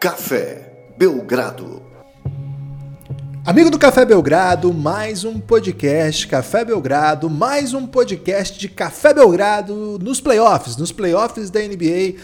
[0.00, 1.82] Café Belgrado.
[3.44, 9.98] Amigo do Café Belgrado, mais um podcast Café Belgrado, mais um podcast de Café Belgrado
[10.00, 12.14] nos playoffs, nos playoffs da NBA.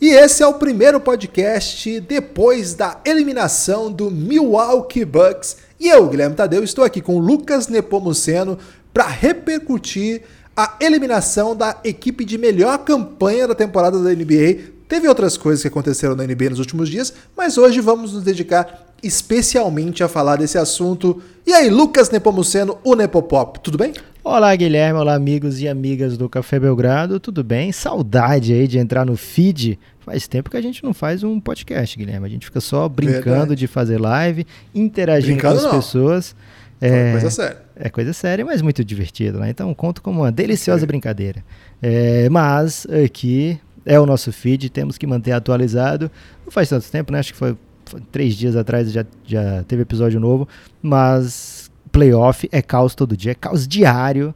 [0.00, 5.58] E esse é o primeiro podcast depois da eliminação do Milwaukee Bucks.
[5.78, 8.56] E eu, Guilherme Tadeu, estou aqui com Lucas Nepomuceno
[8.94, 10.22] para repercutir
[10.56, 14.75] a eliminação da equipe de melhor campanha da temporada da NBA.
[14.88, 18.86] Teve outras coisas que aconteceram na NBA nos últimos dias, mas hoje vamos nos dedicar
[19.02, 21.20] especialmente a falar desse assunto.
[21.46, 23.92] E aí, Lucas Nepomuceno, o Nepopop, tudo bem?
[24.22, 27.72] Olá, Guilherme, olá, amigos e amigas do Café Belgrado, tudo bem?
[27.72, 29.78] Saudade aí de entrar no feed.
[30.00, 32.26] Faz tempo que a gente não faz um podcast, Guilherme.
[32.26, 33.56] A gente fica só brincando Verdade.
[33.56, 35.80] de fazer live, interagindo brincando com as não.
[35.80, 36.36] pessoas.
[36.80, 37.62] É coisa séria.
[37.74, 39.50] É coisa séria, mas muito divertido, né?
[39.50, 40.86] Então conto como uma deliciosa é.
[40.86, 41.42] brincadeira.
[41.82, 46.10] É, mas aqui é o nosso feed, temos que manter atualizado.
[46.44, 47.20] Não faz tanto tempo, né?
[47.20, 47.56] Acho que foi,
[47.86, 50.48] foi três dias atrás já, já teve episódio novo,
[50.82, 54.34] mas playoff é caos todo dia, é caos diário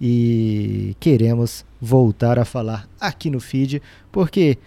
[0.00, 4.58] e queremos voltar a falar aqui no feed, porque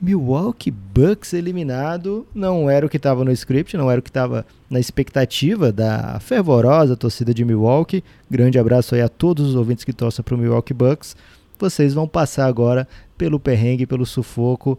[0.00, 4.46] Milwaukee Bucks eliminado não era o que estava no script, não era o que estava
[4.70, 8.04] na expectativa da fervorosa torcida de Milwaukee.
[8.30, 11.16] Grande abraço aí a todos os ouvintes que torcem para o Milwaukee Bucks.
[11.58, 14.78] Vocês vão passar agora pelo perrengue, pelo sufoco,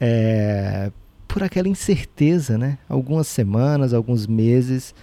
[0.00, 0.90] é,
[1.26, 2.78] por aquela incerteza, né?
[2.88, 4.94] Algumas semanas, alguns meses,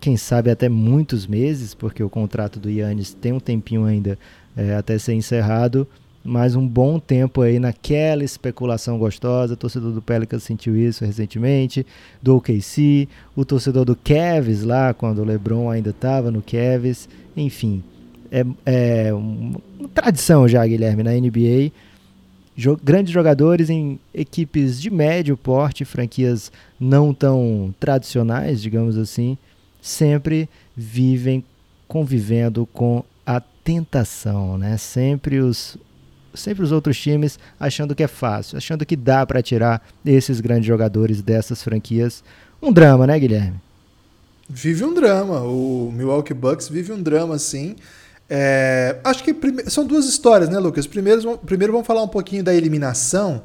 [0.00, 4.18] quem sabe até muitos meses, porque o contrato do Yannis tem um tempinho ainda
[4.56, 5.86] é, até ser encerrado
[6.22, 9.54] mais um bom tempo aí naquela especulação gostosa.
[9.54, 11.86] O torcedor do Pelicans sentiu isso recentemente,
[12.22, 17.08] do OKC, o torcedor do Cavs lá, quando o LeBron ainda estava no Cavs.
[17.36, 17.82] Enfim,
[18.30, 19.60] é, é uma
[19.94, 21.72] tradição já, Guilherme, na NBA.
[22.56, 29.38] Jo grandes jogadores em equipes de médio porte, franquias não tão tradicionais, digamos assim,
[29.80, 31.44] sempre vivem
[31.88, 34.76] convivendo com a tentação, né?
[34.76, 35.78] Sempre os
[36.34, 40.66] sempre os outros times achando que é fácil, achando que dá para tirar esses grandes
[40.66, 42.22] jogadores dessas franquias.
[42.62, 43.60] Um drama, né, Guilherme?
[44.48, 45.40] Vive um drama.
[45.42, 47.76] O Milwaukee Bucks vive um drama, sim.
[48.32, 49.64] É, acho que prime...
[49.66, 50.86] são duas histórias, né, Lucas?
[50.86, 53.42] Primeiro, primeiro vamos falar um pouquinho da eliminação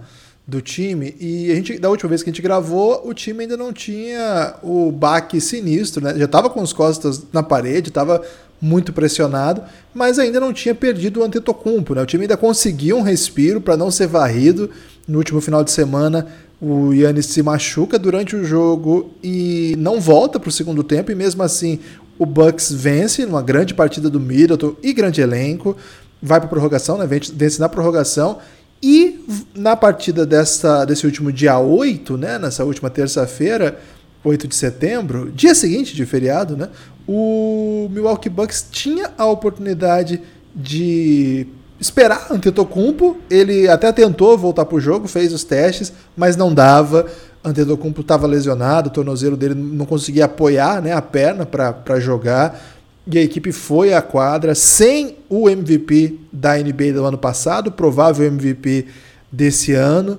[0.48, 1.16] do time.
[1.20, 4.54] E a gente, da última vez que a gente gravou, o time ainda não tinha
[4.62, 6.14] o baque sinistro, né?
[6.16, 8.22] Já estava com as costas na parede, estava
[8.62, 9.64] muito pressionado,
[9.94, 12.04] mas ainda não tinha perdido o Antetokounmpo, né?
[12.04, 14.70] O time ainda conseguiu um respiro para não ser varrido.
[15.08, 16.28] No último final de semana,
[16.62, 21.16] o Yannis se machuca durante o jogo e não volta para o segundo tempo, e
[21.16, 21.80] mesmo assim
[22.18, 25.76] o Bucks vence numa grande partida do Middleton e grande elenco,
[26.22, 27.06] vai para prorrogação, né?
[27.08, 28.40] Vence na prorrogação.
[28.82, 32.38] E na partida dessa, desse último dia 8, né?
[32.38, 33.80] Nessa última terça-feira,
[34.24, 36.70] 8 de setembro, dia seguinte de feriado, né?
[37.08, 40.22] o Milwaukee Bucks tinha a oportunidade
[40.56, 41.48] de
[41.80, 43.18] esperar Antetokounmpo.
[43.30, 47.06] Ele até tentou voltar para o jogo, fez os testes, mas não dava.
[47.46, 52.60] Antetokounmpo estava lesionado, o tornozelo dele não conseguia apoiar né, a perna para jogar.
[53.08, 58.26] E a equipe foi à quadra sem o MVP da NBA do ano passado, provável
[58.26, 58.88] MVP
[59.32, 60.18] desse ano.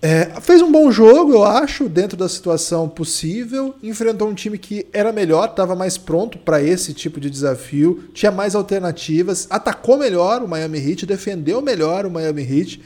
[0.00, 3.74] É, fez um bom jogo, eu acho, dentro da situação possível.
[3.82, 8.30] Enfrentou um time que era melhor, estava mais pronto para esse tipo de desafio, tinha
[8.30, 12.80] mais alternativas, atacou melhor o Miami Heat, defendeu melhor o Miami Heat.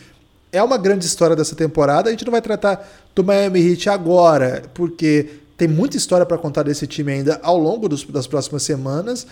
[0.52, 2.08] É uma grande história dessa temporada.
[2.08, 6.62] A gente não vai tratar do Miami Heat agora, porque tem muita história para contar
[6.62, 9.26] desse time ainda ao longo dos, das próximas semanas.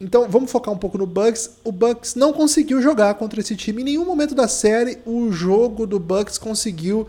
[0.00, 1.50] Então vamos focar um pouco no Bucks.
[1.64, 3.82] O Bucks não conseguiu jogar contra esse time.
[3.82, 7.08] Em nenhum momento da série o jogo do Bucks conseguiu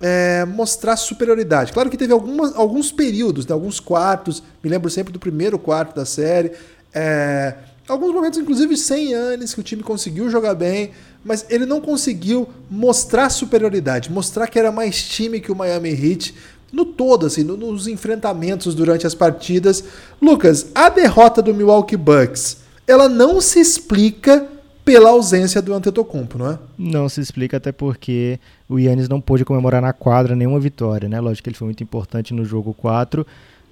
[0.00, 1.72] é, mostrar superioridade.
[1.72, 4.42] Claro que teve algumas, alguns períodos, né, alguns quartos.
[4.62, 6.52] Me lembro sempre do primeiro quarto da série.
[6.92, 7.54] É,
[7.88, 10.90] alguns momentos, inclusive, sem anos, que o time conseguiu jogar bem,
[11.24, 16.34] mas ele não conseguiu mostrar superioridade, mostrar que era mais time que o Miami Heat
[16.72, 19.84] no todo, assim, no, nos enfrentamentos durante as partidas.
[20.20, 24.48] Lucas, a derrota do Milwaukee Bucks, ela não se explica
[24.84, 26.58] pela ausência do Antetokounmpo, não é?
[26.76, 28.38] Não se explica até porque
[28.68, 31.18] o Yannis não pôde comemorar na quadra nenhuma vitória, né?
[31.20, 33.26] Lógico que ele foi muito importante no jogo 4,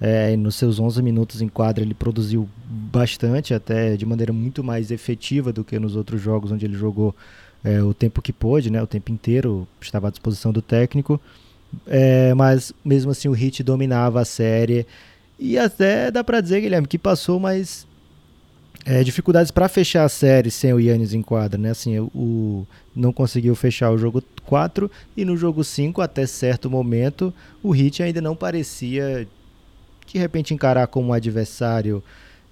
[0.04, 4.90] é, nos seus 11 minutos em quadra ele produziu bastante, até de maneira muito mais
[4.90, 7.14] efetiva do que nos outros jogos onde ele jogou
[7.62, 8.82] é, o tempo que pôde, né?
[8.82, 11.20] O tempo inteiro estava à disposição do técnico.
[11.86, 14.84] É, mas mesmo assim o Hit dominava a série.
[15.38, 17.86] E até dá pra dizer, Guilherme, que passou mais
[18.84, 21.70] É, dificuldades para fechar a série sem o Yannis em quadra, né?
[21.70, 22.66] Assim, o,
[22.96, 27.32] não conseguiu fechar o jogo 4 e no jogo 5, até certo momento,
[27.62, 29.28] o Heat ainda não parecia
[30.12, 32.02] de repente encarar como um adversário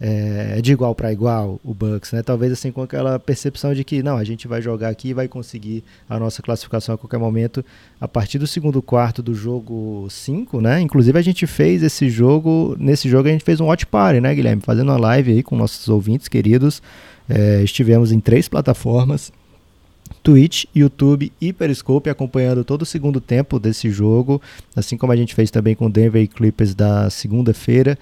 [0.00, 2.22] é, de igual para igual o Bucks, né?
[2.22, 5.28] Talvez assim com aquela percepção de que não, a gente vai jogar aqui e vai
[5.28, 7.62] conseguir a nossa classificação a qualquer momento
[8.00, 10.80] a partir do segundo quarto do jogo 5, né?
[10.80, 14.34] Inclusive a gente fez esse jogo, nesse jogo a gente fez um watch party, né,
[14.34, 14.62] Guilherme?
[14.62, 16.82] Fazendo uma live aí com nossos ouvintes queridos.
[17.28, 19.30] É, estivemos em três plataformas.
[20.22, 24.40] Twitch, YouTube e Periscope acompanhando todo o segundo tempo desse jogo,
[24.76, 27.98] assim como a gente fez também com Denver Clippers da segunda-feira.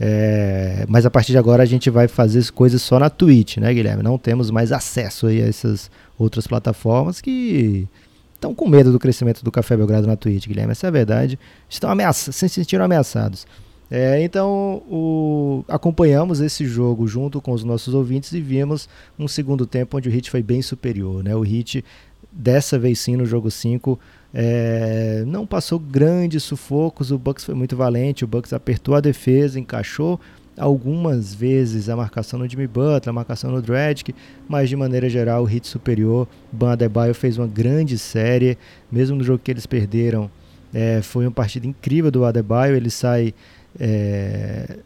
[0.00, 3.74] É, mas a partir de agora a gente vai fazer coisas só na Twitch, né,
[3.74, 4.02] Guilherme?
[4.02, 7.88] Não temos mais acesso aí a essas outras plataformas que
[8.34, 10.72] estão com medo do crescimento do Café Belgrado na Twitch, Guilherme.
[10.72, 11.38] Essa é a verdade.
[11.68, 13.46] Estão ameaçados, se sentiram ameaçados.
[13.90, 18.88] É, então, o, acompanhamos esse jogo junto com os nossos ouvintes e vimos
[19.18, 21.24] um segundo tempo onde o Hit foi bem superior.
[21.24, 21.34] Né?
[21.34, 21.84] O Hit,
[22.30, 23.98] dessa vez sim, no jogo 5,
[24.34, 29.58] é, não passou grandes sufocos, o Bucks foi muito valente, o Bucks apertou a defesa,
[29.58, 30.20] encaixou
[30.58, 34.14] algumas vezes a marcação no Jimmy Butler, a marcação no Dredd,
[34.48, 36.28] mas de maneira geral o hit superior.
[36.52, 38.58] Ban Adebayo fez uma grande série,
[38.90, 40.30] mesmo no jogo que eles perderam,
[40.74, 43.32] é, foi uma partida incrível do Adebayo, ele sai
[43.78, 44.78] é,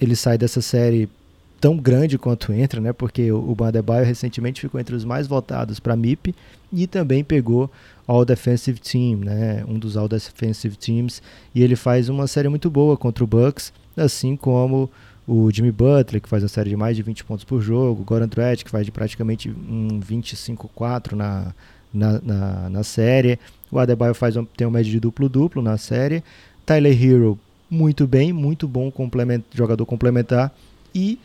[0.00, 1.08] ele sai dessa série
[1.60, 2.92] tão grande quanto entra, né?
[2.92, 6.34] Porque o, o Adebayo recentemente ficou entre os mais votados para MIP
[6.72, 7.70] e também pegou
[8.06, 9.64] All Defensive Team, né?
[9.68, 11.22] Um dos All Defensive Teams
[11.54, 14.90] e ele faz uma série muito boa contra o Bucks, assim como
[15.26, 18.04] o Jimmy Butler, que faz uma série de mais de 20 pontos por jogo, o
[18.04, 21.54] Goran Dragic, que faz de praticamente um 25-4 na,
[21.94, 23.38] na, na, na, série,
[23.70, 26.24] o Adebayo faz um, tem uma média de duplo-duplo na série,
[26.66, 27.38] Tyler Hero
[27.72, 30.54] muito bem, muito bom complement, jogador complementar
[30.94, 31.18] e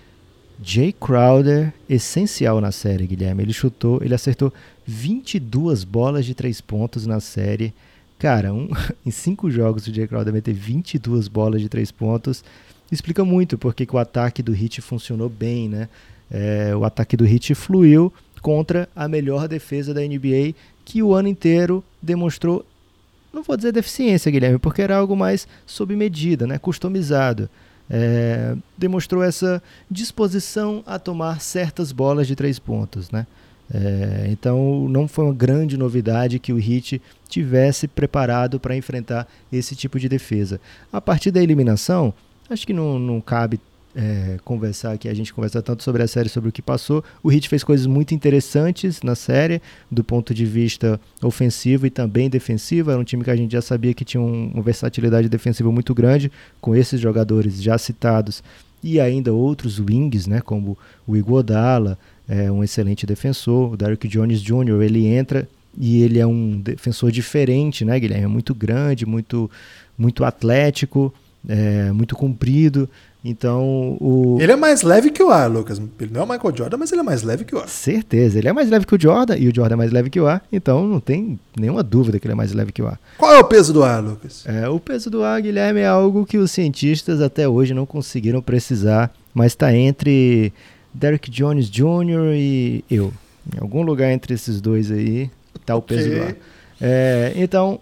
[0.64, 3.44] Jay Crowder, essencial na série, Guilherme.
[3.44, 4.54] Ele chutou, ele acertou
[4.86, 7.74] 22 bolas de três pontos na série.
[8.18, 8.70] Cara, um,
[9.06, 12.46] em cinco jogos o Jay Crowder meter 22 bolas de três pontos
[12.90, 15.90] explica muito porque que o ataque do Heat funcionou bem, né?
[16.32, 18.12] É, o ataque do Heat fluiu
[18.42, 20.56] contra a melhor defesa da NBA
[20.86, 22.66] que o ano inteiro demonstrou,
[23.38, 26.58] não vou dizer deficiência, Guilherme, porque era algo mais sob medida, né?
[26.58, 27.50] customizado
[27.90, 33.10] é, demonstrou essa disposição a tomar certas bolas de três pontos.
[33.10, 33.26] Né?
[33.74, 39.76] É, então não foi uma grande novidade que o Heat tivesse preparado para enfrentar esse
[39.76, 40.60] tipo de defesa.
[40.92, 42.14] A partir da eliminação,
[42.50, 43.60] acho que não, não cabe
[43.98, 47.04] é, conversar aqui, a gente conversar tanto sobre a série, sobre o que passou.
[47.24, 49.60] O Heat fez coisas muito interessantes na série,
[49.90, 52.92] do ponto de vista ofensivo e também defensivo.
[52.92, 55.96] Era um time que a gente já sabia que tinha um, uma versatilidade defensiva muito
[55.96, 58.44] grande, com esses jogadores já citados
[58.84, 60.78] e ainda outros wings, né, como
[61.08, 61.98] o Iguodala,
[62.30, 67.12] é um excelente defensor, o Derrick Jones Jr., ele entra e ele é um defensor
[67.12, 68.26] diferente, né, Guilherme?
[68.26, 69.50] É muito grande, muito,
[69.98, 71.12] muito atlético,
[71.48, 72.90] é, muito comprido.
[73.30, 74.38] Então, o.
[74.40, 75.82] Ele é mais leve que o A, Lucas.
[76.00, 77.68] Ele não é o Michael Jordan, mas ele é mais leve que o A.
[77.68, 78.40] Certeza.
[78.40, 80.28] Ele é mais leve que o Jordan e o Jordan é mais leve que o
[80.28, 80.42] A.
[80.50, 82.98] Então, não tem nenhuma dúvida que ele é mais leve que o A.
[83.18, 84.46] Qual é o peso do A, Lucas?
[84.48, 88.42] É, o peso do A, Guilherme, é algo que os cientistas até hoje não conseguiram
[88.42, 90.54] precisar, mas está entre
[90.94, 92.34] Derrick Jones Jr.
[92.34, 93.14] e eu.
[93.54, 95.30] Em algum lugar entre esses dois aí
[95.60, 96.20] está o peso okay.
[96.20, 96.36] do A.
[96.80, 97.82] É, então,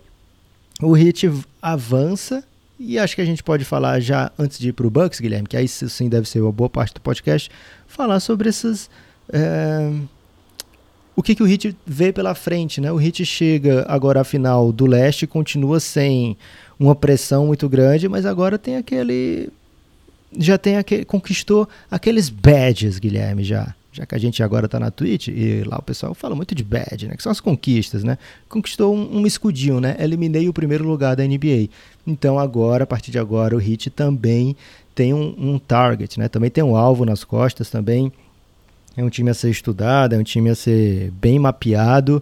[0.81, 1.29] o Hit
[1.61, 2.43] avança
[2.79, 5.47] e acho que a gente pode falar já, antes de ir para o Bucks, Guilherme,
[5.47, 7.49] que aí sim deve ser uma boa parte do podcast,
[7.87, 8.89] falar sobre essas.
[9.31, 9.91] É,
[11.15, 12.91] o que, que o Hit vê pela frente, né?
[12.91, 16.37] O Hit chega agora à final do leste, continua sem
[16.77, 19.49] uma pressão muito grande, mas agora tem aquele.
[20.37, 21.05] Já tem aquele.
[21.05, 25.77] Conquistou aqueles badges, Guilherme, já já que a gente agora está na Twitch, e lá
[25.77, 27.15] o pessoal fala muito de bad, né?
[27.15, 28.17] Que são as conquistas, né?
[28.49, 29.95] Conquistou um, um, escudinho, né?
[29.97, 31.69] Eliminei o primeiro lugar da NBA.
[32.05, 34.53] Então agora, a partir de agora, o Hit também
[34.93, 36.27] tem um, um target, né?
[36.27, 38.11] Também tem um alvo nas costas também.
[38.97, 42.21] É um time a ser estudado, é um time a ser bem mapeado,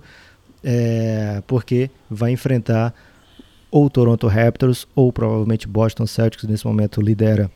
[0.63, 2.93] é, porque vai enfrentar
[3.71, 7.49] ou Toronto Raptors ou provavelmente Boston Celtics, nesse momento lidera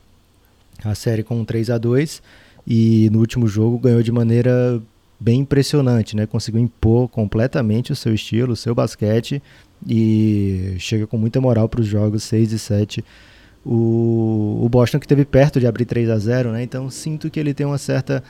[0.84, 2.22] a série com um 3 a 2
[2.68, 4.82] e no último jogo ganhou de maneira
[5.18, 6.26] bem impressionante, né?
[6.26, 9.42] Conseguiu impor completamente o seu estilo, o seu basquete
[9.88, 13.06] e chega com muita moral para os jogos 6 e 7.
[13.66, 16.62] O, o Boston que teve perto de abrir 3 a 0, né?
[16.62, 18.22] Então sinto que ele tem uma certa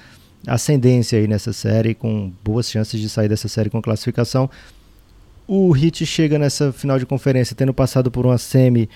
[0.46, 4.50] ascendência aí nessa série, com boas chances de sair dessa série com classificação.
[5.48, 8.88] O Heat chega nessa final de conferência tendo passado por uma semi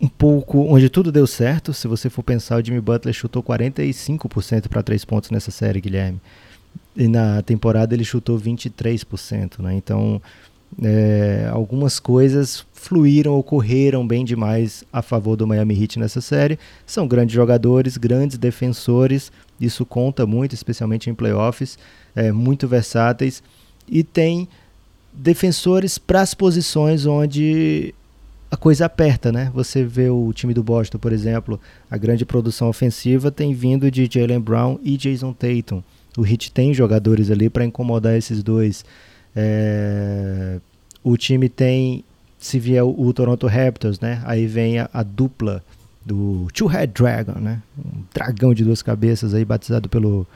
[0.00, 1.72] um pouco onde tudo deu certo.
[1.72, 6.20] Se você for pensar, o Jimmy Butler chutou 45% para três pontos nessa série, Guilherme.
[6.94, 9.74] E na temporada ele chutou 23%, né?
[9.74, 10.20] Então,
[10.82, 16.58] é, algumas coisas fluíram, ocorreram bem demais a favor do Miami Heat nessa série.
[16.84, 21.78] São grandes jogadores, grandes defensores, isso conta muito, especialmente em playoffs,
[22.14, 23.42] é, muito versáteis.
[23.88, 24.48] E tem
[25.12, 27.94] defensores para as posições onde
[28.50, 29.50] a coisa aperta, né?
[29.54, 31.60] Você vê o time do Boston, por exemplo,
[31.90, 35.82] a grande produção ofensiva tem vindo de Jalen Brown e Jason Tatum.
[36.16, 38.84] O Heat tem jogadores ali para incomodar esses dois.
[39.34, 40.58] É...
[41.02, 42.04] O time tem,
[42.38, 44.22] se vier o, Toronto Raptors, né?
[44.24, 45.62] Aí vem a, a dupla
[46.04, 47.60] do Two-Head Dragon, né?
[47.78, 50.26] Um dragão de duas cabeças aí batizado pelo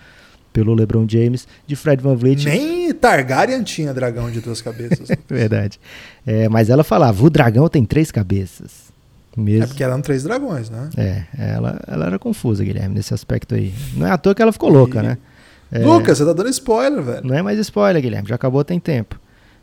[0.53, 2.45] pelo LeBron James, de Fred Van Vliet.
[2.45, 5.09] Nem Targaryen tinha dragão de duas cabeças.
[5.29, 5.81] Verdade.
[6.27, 8.91] É, mas ela falava, o dragão tem três cabeças.
[9.37, 9.65] Mesmo.
[9.65, 10.91] É porque eram três dragões, né?
[10.97, 13.73] É, ela, ela era confusa, Guilherme, nesse aspecto aí.
[13.95, 15.03] Não é à toa que ela ficou louca, e...
[15.03, 15.19] né?
[15.71, 17.27] É, Lucas, você tá dando spoiler, velho.
[17.27, 19.21] Não é mais spoiler, Guilherme, já acabou tem tempo.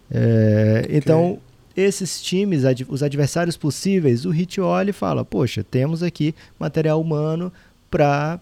[0.09, 0.97] É, okay.
[0.97, 1.39] Então,
[1.75, 7.51] esses times, os adversários possíveis, o Hit olha e fala: Poxa, temos aqui material humano
[7.91, 8.39] para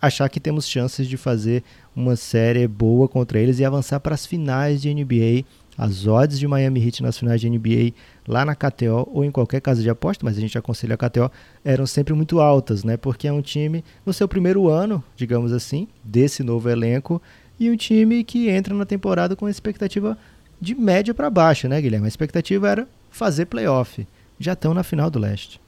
[0.00, 1.62] achar que temos chances de fazer
[1.94, 5.44] uma série boa contra eles e avançar para as finais de NBA.
[5.76, 7.92] As odds de Miami Heat nas finais de NBA
[8.26, 11.30] lá na KTO ou em qualquer casa de aposta, mas a gente aconselha a KTO,
[11.64, 12.96] eram sempre muito altas, né?
[12.96, 17.22] Porque é um time no seu primeiro ano, digamos assim, desse novo elenco
[17.60, 20.18] e um time que entra na temporada com expectativa
[20.60, 22.06] de média para baixa, né, Guilherme?
[22.06, 24.06] A expectativa era fazer playoff.
[24.38, 25.60] Já estão na final do leste.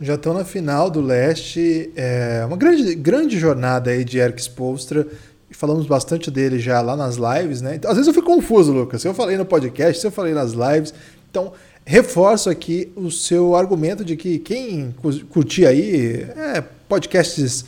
[0.00, 1.90] Já estão na final do leste.
[1.96, 5.06] É uma grande, grande jornada aí de Eric Spolstra.
[5.50, 7.76] Falamos bastante dele já lá nas lives, né?
[7.76, 9.00] Então, às vezes eu fico confuso, Lucas.
[9.00, 10.92] Se eu falei no podcast, se eu falei nas lives.
[11.30, 11.52] Então,
[11.84, 14.94] reforço aqui o seu argumento de que quem
[15.30, 17.64] curtir aí é, podcasts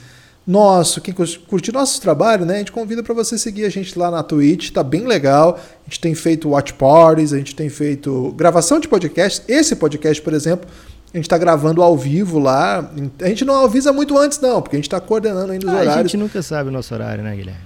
[0.46, 1.14] nosso, quem
[1.46, 2.56] curtir nosso trabalho, né?
[2.56, 5.58] A gente convida para você seguir a gente lá na Twitch, tá bem legal.
[5.58, 9.42] A gente tem feito watch parties, a gente tem feito gravação de podcast.
[9.46, 10.68] Esse podcast, por exemplo,
[11.12, 12.90] a gente está gravando ao vivo lá.
[13.20, 15.76] A gente não avisa muito antes, não, porque a gente está coordenando ainda os ah,
[15.76, 15.96] horários.
[15.96, 17.60] A gente nunca sabe o nosso horário, né, Guilherme?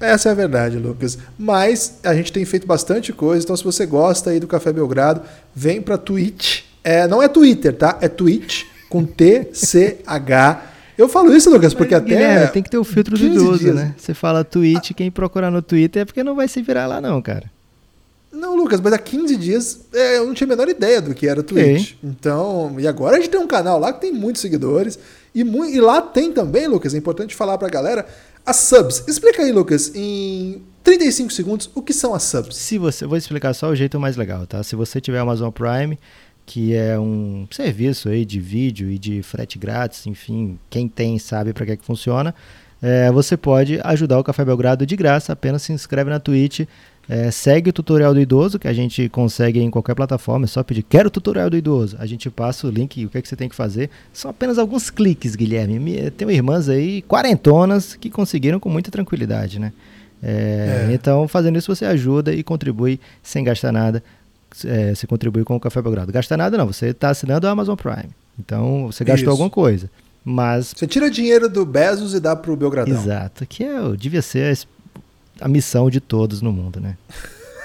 [0.00, 1.18] Essa é a verdade, Lucas.
[1.38, 5.20] Mas a gente tem feito bastante coisa, então se você gosta aí do Café Belgrado,
[5.54, 6.62] vem para Twitch.
[6.82, 7.98] É, não é Twitter, tá?
[8.00, 10.62] É Twitch com T-C-H.
[10.96, 12.14] Eu falo isso, Lucas, porque Mas, até.
[12.14, 13.74] Guilherme, tem que ter o filtro do idoso, dias.
[13.74, 13.94] né?
[13.96, 17.22] Você fala Twitch, quem procurar no Twitter é porque não vai se virar lá, não,
[17.22, 17.44] cara.
[18.32, 21.26] Não, Lucas, mas há 15 dias é, eu não tinha a menor ideia do que
[21.26, 21.94] era Twitch.
[21.94, 22.10] Okay.
[22.10, 24.98] Então, e agora a gente tem um canal lá que tem muitos seguidores.
[25.34, 28.06] E, mu e lá tem também, Lucas, é importante falar pra galera,
[28.46, 29.04] as subs.
[29.08, 32.56] Explica aí, Lucas, em 35 segundos, o que são as subs?
[32.56, 34.62] Se você, vou explicar só o jeito mais legal, tá?
[34.62, 35.98] Se você tiver Amazon Prime,
[36.46, 41.52] que é um serviço aí de vídeo e de frete grátis, enfim, quem tem sabe
[41.52, 42.34] para que, é que funciona.
[42.82, 46.60] É, você pode ajudar o Café Belgrado de graça, apenas se inscreve na Twitch
[47.10, 50.62] é, segue o tutorial do idoso, que a gente consegue em qualquer plataforma, é só
[50.62, 51.96] pedir, quero o tutorial do idoso.
[51.98, 53.90] A gente passa o link, o que, é que você tem que fazer.
[54.12, 56.08] São apenas alguns cliques, Guilherme.
[56.12, 59.72] Tenho irmãs aí, quarentonas, que conseguiram com muita tranquilidade, né?
[60.22, 60.94] É, é.
[60.94, 64.04] Então, fazendo isso, você ajuda e contribui sem gastar nada.
[64.64, 66.12] É, você contribui com o Café Belgrado.
[66.12, 68.10] Gastar nada não, você está assinando a Amazon Prime.
[68.38, 69.30] Então, você gastou isso.
[69.30, 69.90] alguma coisa.
[70.24, 70.72] Mas...
[70.76, 72.94] Você tira dinheiro do Bezos e dá para o Belgradão.
[72.94, 74.56] Exato, que é, devia ser
[75.40, 76.96] a missão de todos no mundo, né?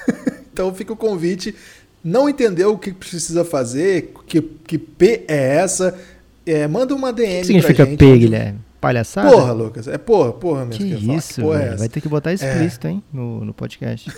[0.52, 1.56] então fica o convite.
[2.04, 5.98] Não entendeu o que precisa fazer, que, que P é essa,
[6.46, 7.38] é, manda uma DM.
[7.38, 8.18] O que significa P.
[8.18, 8.60] Guilherme?
[8.80, 9.32] Palhaçada?
[9.32, 9.88] Porra, Lucas.
[9.88, 10.86] É porra, porra mesmo.
[10.86, 12.92] Que, que isso, que é vai ter que botar explícito, é.
[12.92, 14.12] hein, no, no podcast.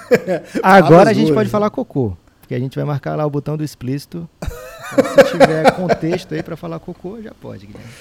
[0.62, 3.62] Agora a gente pode falar cocô, porque a gente vai marcar lá o botão do
[3.62, 4.26] explícito.
[4.42, 7.92] se tiver contexto aí para falar cocô, já pode, Guilherme.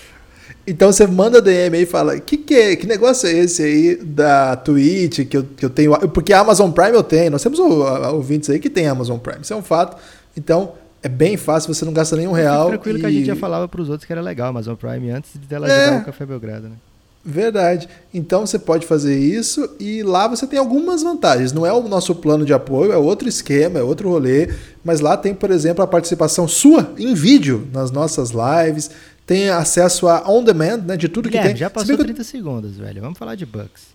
[0.67, 3.95] Então você manda DM aí e fala: que, que, é, que negócio é esse aí
[3.95, 5.97] da Twitch que eu, que eu tenho?
[6.09, 7.31] Porque a Amazon Prime eu tenho.
[7.31, 9.39] Nós temos ouvintes aí que tem Amazon Prime.
[9.41, 9.95] Isso é um fato.
[10.35, 12.67] Então é bem fácil, você não gasta nenhum real.
[12.67, 13.01] Tranquilo e...
[13.01, 15.31] que a gente já falava para os outros que era legal a Amazon Prime antes
[15.33, 15.85] de dela é.
[15.85, 16.75] ajudar o Café Belgrado, né?
[17.23, 17.87] Verdade.
[18.13, 21.51] Então você pode fazer isso e lá você tem algumas vantagens.
[21.51, 24.49] Não é o nosso plano de apoio, é outro esquema, é outro rolê.
[24.83, 28.91] Mas lá tem, por exemplo, a participação sua em vídeo nas nossas lives
[29.27, 31.59] tem acesso a on demand, né, de tudo Guilherme, que tem.
[31.59, 33.01] Já passou 30 segundos, velho.
[33.01, 33.87] Vamos falar de Bucks.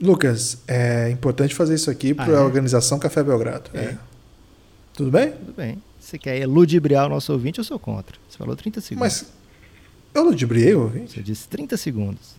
[0.00, 2.44] Lucas, é importante fazer isso aqui para a ah, é?
[2.44, 3.70] organização Café Belgrado.
[3.72, 3.78] É.
[3.78, 3.98] é.
[4.92, 5.30] Tudo bem?
[5.30, 5.80] Tudo bem.
[6.00, 8.16] Você quer ludibriar o nosso ouvinte, eu sou contra.
[8.28, 9.00] Você falou 30 segundos.
[9.00, 9.32] Mas
[10.12, 11.12] eu ludibriei o ouvinte?
[11.12, 12.34] Você disse 30 segundos.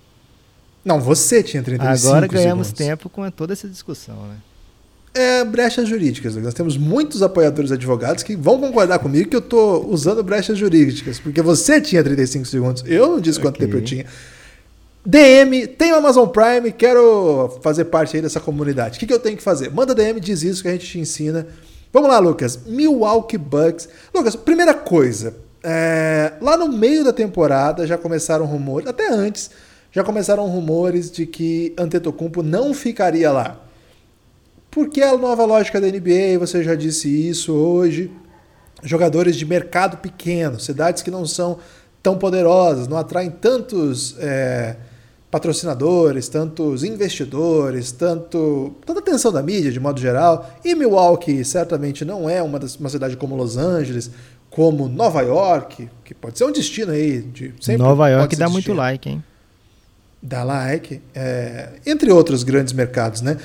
[0.83, 2.85] Não, você tinha 35 Agora ganhamos segundos.
[2.87, 4.35] tempo com toda essa discussão, né?
[5.15, 6.35] É brechas jurídicas.
[6.35, 11.19] Nós temos muitos apoiadores advogados que vão concordar comigo que eu estou usando brechas jurídicas,
[11.19, 13.65] porque você tinha 35 segundos, eu não disse quanto okay.
[13.65, 14.05] tempo eu tinha.
[15.05, 18.97] DM, tenho Amazon Prime, quero fazer parte aí dessa comunidade.
[18.97, 19.71] O que, que eu tenho que fazer?
[19.71, 21.47] Manda DM, diz isso que a gente te ensina.
[21.93, 22.59] Vamos lá, Lucas.
[22.65, 23.87] Milwaukee Bucks.
[24.13, 25.35] Lucas, primeira coisa.
[25.63, 29.49] É, lá no meio da temporada já começaram rumores, até antes,
[29.91, 33.64] já começaram rumores de que Antetokounmpo não ficaria lá.
[34.75, 38.11] Porque a nova lógica da NBA, você já disse isso hoje,
[38.83, 41.59] jogadores de mercado pequeno, cidades que não são
[42.03, 44.75] tão poderosas, não atraem tantos é,
[45.31, 50.53] patrocinadores, tantos investidores, tanto tanta atenção da mídia de modo geral.
[50.61, 54.11] E Milwaukee certamente não é uma, das, uma cidade como Los Angeles,
[54.49, 58.51] como Nova York, que pode ser um destino aí de Nova York dá destino.
[58.51, 59.23] muito like, hein?
[60.21, 63.37] Dá like, é, entre outros grandes mercados, né?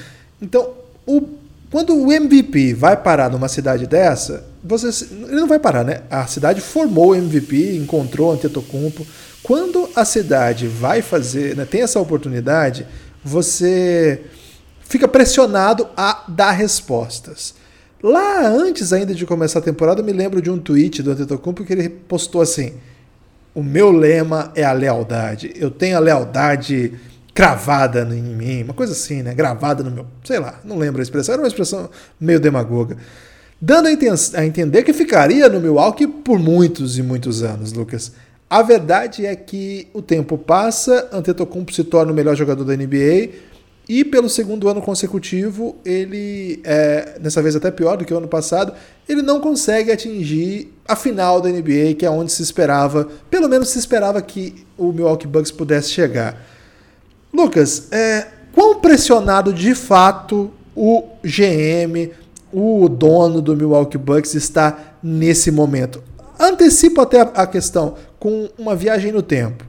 [0.42, 0.79] Então,
[1.10, 1.28] o,
[1.70, 6.02] quando o MVP vai parar numa cidade dessa, você, ele não vai parar, né?
[6.10, 9.06] A cidade formou o MVP, encontrou Antetokounmpo,
[9.42, 12.86] quando a cidade vai fazer, né, tem essa oportunidade,
[13.24, 14.22] você
[14.82, 17.54] fica pressionado a dar respostas.
[18.02, 21.64] Lá antes ainda de começar a temporada, eu me lembro de um tweet do Antetokounmpo
[21.64, 22.74] que ele postou assim:
[23.54, 25.52] "O meu lema é a lealdade.
[25.56, 26.94] Eu tenho a lealdade
[27.34, 29.34] cravada em mim, uma coisa assim, né?
[29.34, 31.88] Gravada no meu, sei lá, não lembro a expressão, era uma expressão
[32.20, 32.96] meio demagoga."
[33.62, 38.12] Dando a, a entender que ficaria no Milwaukee por muitos e muitos anos, Lucas.
[38.48, 43.28] A verdade é que o tempo passa, Antetokounmpo se torna o melhor jogador da NBA
[43.88, 48.28] e pelo segundo ano consecutivo ele, é, dessa vez até pior do que o ano
[48.28, 48.72] passado,
[49.08, 53.68] ele não consegue atingir a final da NBA, que é onde se esperava, pelo menos
[53.68, 56.40] se esperava que o Milwaukee Bucks pudesse chegar.
[57.32, 62.10] Lucas, é, quão pressionado de fato o GM,
[62.52, 66.02] o dono do Milwaukee Bucks está nesse momento?
[66.38, 69.64] Antecipo até a questão com uma viagem no tempo.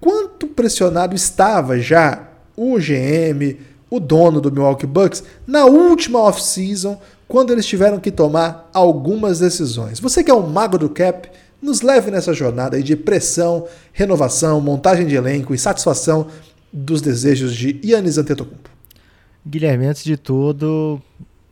[0.00, 3.58] Quanto pressionado estava já o GM,
[3.90, 10.00] o dono do Milwaukee Bucks, na última off-season, quando eles tiveram que tomar algumas decisões?
[10.00, 11.28] Você que é um mago do cap,
[11.60, 16.28] nos leve nessa jornada de pressão, renovação, montagem de elenco e satisfação
[16.72, 18.70] dos desejos de Yannis Antetokounmpo.
[19.46, 21.00] Guilherme, antes de tudo,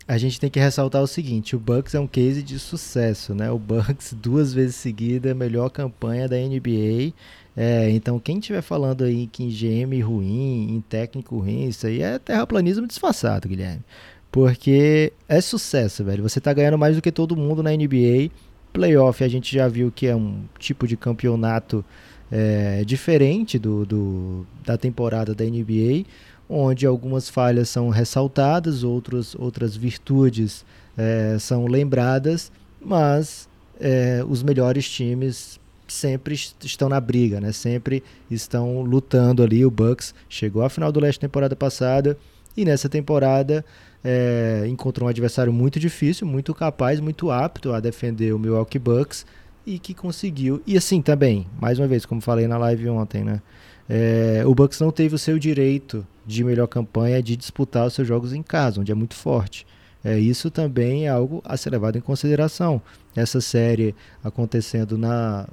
[0.06, 3.50] a gente tem que ressaltar o seguinte: o Bucks é um case de sucesso, né?
[3.50, 7.12] O Bucks duas vezes seguida melhor campanha da NBA.
[7.56, 12.02] É, então quem estiver falando aí que em GM ruim, em técnico ruim, isso aí
[12.02, 13.82] é terraplanismo disfarçado, Guilherme.
[14.30, 16.22] Porque é sucesso, velho.
[16.22, 18.30] Você tá ganhando mais do que todo mundo na NBA.
[18.72, 21.82] Playoff a gente já viu que é um tipo de campeonato
[22.30, 26.04] é, diferente do, do, da temporada da NBA
[26.48, 30.64] onde algumas falhas são ressaltadas, outros, outras virtudes
[30.96, 33.48] é, são lembradas, mas
[33.80, 35.58] é, os melhores times
[35.88, 37.52] sempre estão na briga, né?
[37.52, 39.64] sempre estão lutando ali.
[39.64, 42.16] O Bucks chegou à final do leste temporada passada
[42.56, 43.64] e nessa temporada
[44.04, 49.26] é, encontrou um adversário muito difícil, muito capaz, muito apto a defender o Milwaukee Bucks
[49.66, 50.62] e que conseguiu.
[50.66, 53.42] E assim também, mais uma vez, como falei na live ontem, né?
[53.88, 58.06] É, o Bucks não teve o seu direito de melhor campanha de disputar os seus
[58.06, 59.66] jogos em casa, onde é muito forte.
[60.04, 62.80] É, isso também é algo a ser levado em consideração.
[63.14, 65.48] Essa série acontecendo na,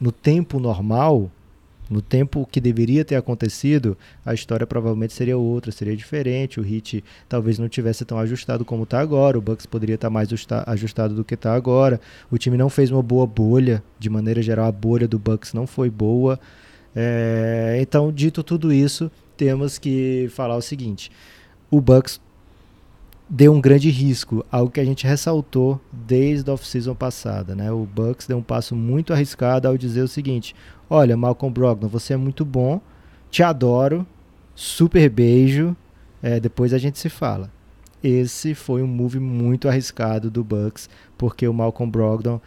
[0.00, 1.30] no tempo normal,
[1.88, 6.58] no tempo que deveria ter acontecido, a história provavelmente seria outra, seria diferente.
[6.58, 9.38] O Hit talvez não tivesse tão ajustado como está agora.
[9.38, 10.28] O Bucks poderia estar tá mais
[10.66, 12.00] ajustado do que está agora.
[12.30, 15.66] O time não fez uma boa bolha, de maneira geral, a bolha do Bucks não
[15.66, 16.40] foi boa.
[16.96, 21.10] É, então, dito tudo isso, temos que falar o seguinte:
[21.70, 22.20] o Bucks
[23.34, 27.52] deu um grande risco, algo que a gente ressaltou desde a off-season passada.
[27.56, 27.70] Né?
[27.72, 30.54] O Bucks deu um passo muito arriscado ao dizer o seguinte:
[30.88, 32.80] olha, Malcolm Brogdon, você é muito bom,
[33.32, 34.06] te adoro,
[34.54, 35.76] super beijo,
[36.22, 37.50] é, depois a gente se fala.
[38.04, 42.40] Esse foi um move muito arriscado do Bucks, porque o Malcolm Brogdon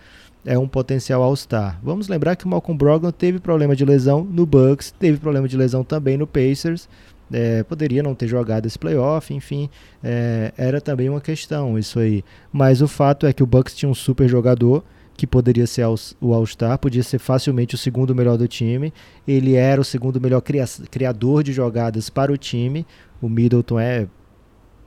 [0.45, 1.77] é um potencial All-Star.
[1.83, 5.57] Vamos lembrar que o Malcolm Brogdon teve problema de lesão no Bucks, teve problema de
[5.57, 6.87] lesão também no Pacers.
[7.31, 9.69] É, poderia não ter jogado esse playoff, enfim,
[10.03, 12.23] é, era também uma questão isso aí.
[12.51, 14.83] Mas o fato é que o Bucks tinha um super jogador
[15.17, 15.83] que poderia ser
[16.21, 18.93] o All-Star, podia ser facilmente o segundo melhor do time.
[19.27, 22.85] Ele era o segundo melhor criador de jogadas para o time.
[23.19, 24.07] O Middleton é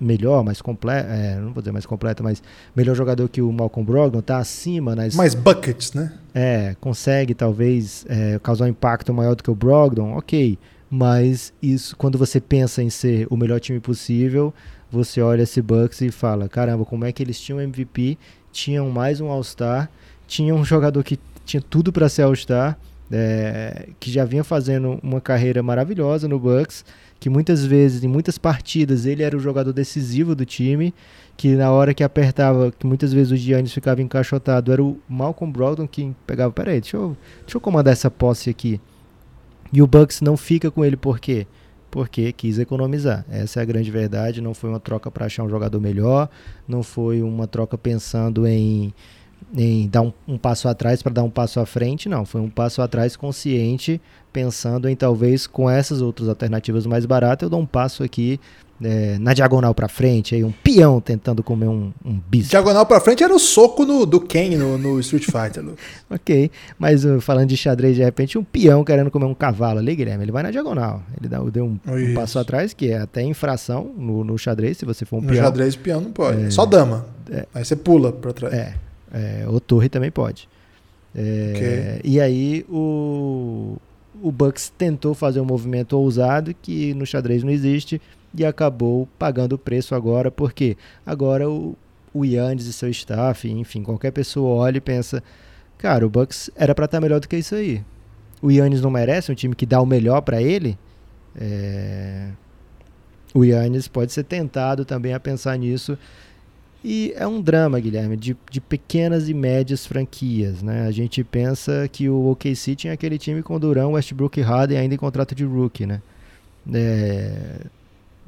[0.01, 2.43] melhor, mais completo, é, não vou dizer mais completo, mas
[2.75, 5.15] melhor jogador que o Malcolm Brogdon, tá acima nas...
[5.15, 6.15] Mais buckets, né?
[6.33, 10.59] É, consegue talvez é, causar um impacto maior do que o Brogdon, ok,
[10.91, 14.53] mas isso, quando você pensa em ser o melhor time possível,
[14.91, 18.19] você olha esse Bucks e fala, caramba, como é que eles tinham MVP,
[18.51, 19.89] tinham mais um All-Star,
[20.27, 22.77] tinham um jogador que tinha tudo para ser All-Star,
[23.13, 26.85] é, que já vinha fazendo uma carreira maravilhosa no Bucks,
[27.21, 30.93] que muitas vezes, em muitas partidas, ele era o jogador decisivo do time,
[31.37, 35.53] que na hora que apertava, que muitas vezes o Giannis ficava encaixotado, era o Malcolm
[35.53, 38.81] Brogdon que pegava, peraí, deixa eu, deixa eu comandar essa posse aqui.
[39.73, 41.47] E o Bucks não fica com ele por quê?
[41.91, 43.25] Porque quis economizar.
[43.31, 44.41] Essa é a grande verdade.
[44.41, 46.29] Não foi uma troca para achar um jogador melhor,
[46.67, 48.93] não foi uma troca pensando em
[49.57, 52.25] em dar um, um passo atrás para dar um passo à frente, não.
[52.25, 54.01] Foi um passo atrás consciente,
[54.33, 58.39] pensando em talvez com essas outras alternativas mais baratas, eu dou um passo aqui
[58.83, 62.51] é, na diagonal para frente, aí um peão tentando comer um, um bispo.
[62.51, 65.63] Diagonal para frente era o soco no, do Ken no, no Street Fighter.
[66.09, 69.95] ok, mas uh, falando de xadrez, de repente um peão querendo comer um cavalo ali,
[69.95, 71.03] Guilherme, ele vai na diagonal.
[71.19, 74.85] Ele dá, deu um, um passo atrás, que é até infração no, no xadrez, se
[74.85, 75.41] você for um no peão.
[75.41, 76.45] No xadrez, peão não pode.
[76.45, 77.07] É, Só dama.
[77.31, 78.55] É, aí você pula para trás.
[78.55, 78.75] É,
[79.13, 80.49] é, o torre também pode.
[81.15, 82.11] É, okay.
[82.11, 83.77] E aí o,
[84.23, 88.01] o Bucks tentou fazer um movimento ousado que no xadrez não existe
[88.35, 91.77] e acabou pagando o preço agora, porque agora o,
[92.15, 95.23] o Yannis e seu staff, enfim, qualquer pessoa olha e pensa,
[95.79, 97.83] cara, o Bucks era para estar tá melhor do que isso aí.
[98.43, 100.79] O Yannis não merece um time que dá o melhor para ele?
[101.37, 102.29] É...
[103.35, 105.97] O Yannis pode ser tentado também a pensar nisso
[106.83, 110.63] e é um drama, Guilherme, de, de pequenas e médias franquias.
[110.63, 110.87] Né?
[110.87, 114.95] A gente pensa que o OKC tinha aquele time com Durão, Westbrook e Harden ainda
[114.95, 115.85] em contrato de rookie.
[115.85, 116.01] Né?
[116.73, 117.67] É,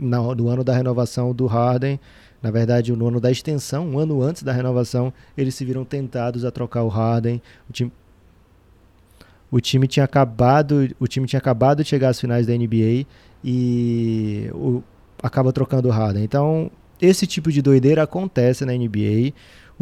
[0.02, 1.98] no, no ano da renovação do Harden,
[2.42, 6.44] na verdade, no ano da extensão, um ano antes da renovação, eles se viram tentados
[6.44, 7.40] a trocar o Harden.
[7.70, 7.92] O time,
[9.50, 13.06] o time tinha acabado, o time tinha acabado de chegar às finais da NBA
[13.44, 14.82] e o,
[15.22, 16.24] acaba trocando o Harden.
[16.24, 16.68] Então,
[17.00, 19.32] esse tipo de doideira acontece na NBA.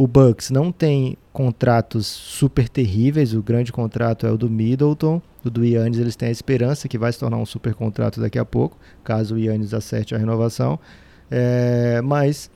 [0.01, 3.35] O Bucks não tem contratos super terríveis.
[3.35, 5.21] O grande contrato é o do Middleton.
[5.45, 8.39] O do Yannis eles têm a esperança que vai se tornar um super contrato daqui
[8.39, 10.81] a pouco, caso o Yannis acerte a renovação.
[11.31, 12.51] É, mas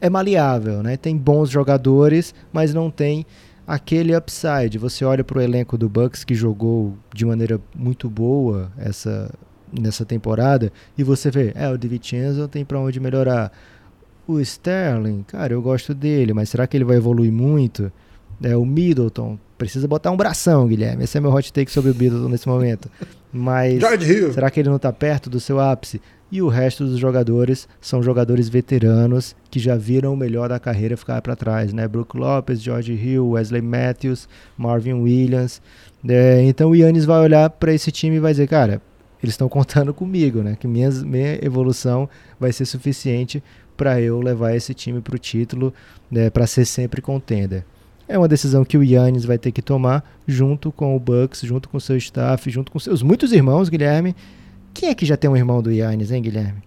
[0.00, 0.96] é maleável, né?
[0.96, 3.26] Tem bons jogadores, mas não tem
[3.66, 4.78] aquele upside.
[4.78, 9.30] Você olha para o elenco do Bucks que jogou de maneira muito boa essa
[9.78, 13.52] nessa temporada e você vê, é, o DiVincenzo tem para onde melhorar.
[14.26, 17.92] O Sterling, cara, eu gosto dele, mas será que ele vai evoluir muito?
[18.42, 21.04] É, o Middleton, precisa botar um bração, Guilherme.
[21.04, 22.90] Esse é meu hot take sobre o Middleton nesse momento.
[23.32, 23.80] Mas
[24.32, 26.00] será que ele não está perto do seu ápice?
[26.30, 30.96] E o resto dos jogadores são jogadores veteranos que já viram o melhor da carreira
[30.96, 31.86] ficar para trás, né?
[31.86, 35.62] Brook Lopes, George Hill, Wesley Matthews, Marvin Williams.
[36.06, 38.82] É, então o Yannis vai olhar para esse time e vai dizer, cara,
[39.22, 40.56] eles estão contando comigo, né?
[40.58, 40.88] Que minha,
[41.42, 43.42] evolução vai ser suficiente
[43.76, 45.72] para eu levar esse time para o título,
[46.10, 47.64] né, para ser sempre contender.
[48.08, 51.68] É uma decisão que o Yannis vai ter que tomar junto com o Bucks, junto
[51.68, 54.14] com seu staff, junto com seus muitos irmãos, Guilherme.
[54.72, 56.65] Quem é que já tem um irmão do Yannis, hein, Guilherme?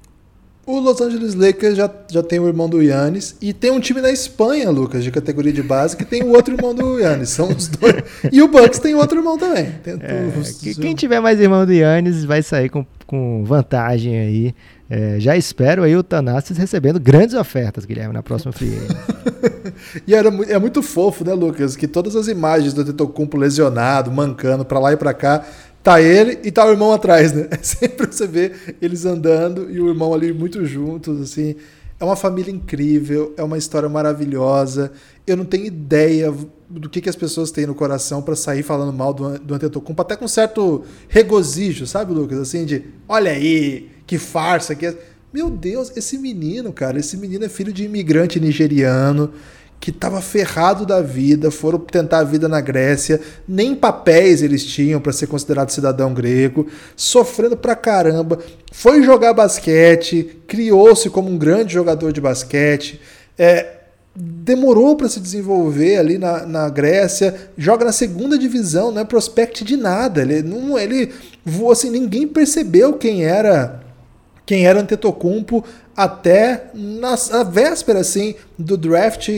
[0.65, 4.01] O Los Angeles Lakers já, já tem o irmão do Yannis e tem um time
[4.01, 7.29] na Espanha, Lucas, de categoria de base, que tem o outro irmão do Yannis.
[7.29, 7.95] São os dois.
[8.31, 9.73] E o Bucks tem outro irmão também.
[9.85, 10.73] É.
[10.79, 14.55] Quem tiver mais irmão do Yannis vai sair com, com vantagem aí.
[14.91, 18.73] É, já espero aí o Tanassis recebendo grandes ofertas, Guilherme, na próxima free
[20.07, 21.75] E era, é muito fofo, né, Lucas?
[21.75, 25.45] Que todas as imagens do Tetocumpo lesionado, mancando, para lá e para cá,
[25.83, 27.47] tá ele e tá o irmão atrás, né?
[27.51, 31.55] É sempre você vê eles andando e o irmão ali muito juntos, assim.
[31.99, 34.91] É uma família incrível, é uma história maravilhosa.
[35.27, 36.33] Eu não tenho ideia
[36.69, 40.01] do que, que as pessoas têm no coração para sair falando mal do, do Antetokounmpo,
[40.01, 42.39] até com certo regozijo, sabe, Lucas?
[42.39, 44.97] Assim, de olha aí, que farsa que é.
[45.31, 49.31] Meu Deus, esse menino, cara, esse menino é filho de imigrante nigeriano
[49.79, 54.99] que estava ferrado da vida, foram tentar a vida na Grécia, nem papéis eles tinham
[54.99, 58.39] para ser considerado cidadão grego, sofrendo pra caramba,
[58.71, 62.99] foi jogar basquete, criou-se como um grande jogador de basquete,
[63.37, 63.77] é,
[64.13, 69.63] demorou para se desenvolver ali na, na Grécia, joga na segunda divisão, não é prospect
[69.63, 71.13] de nada, ele não ele
[71.71, 73.88] assim, ninguém percebeu quem era
[74.49, 75.63] quem era Antetokounmpo
[75.95, 79.29] até na, na véspera assim do draft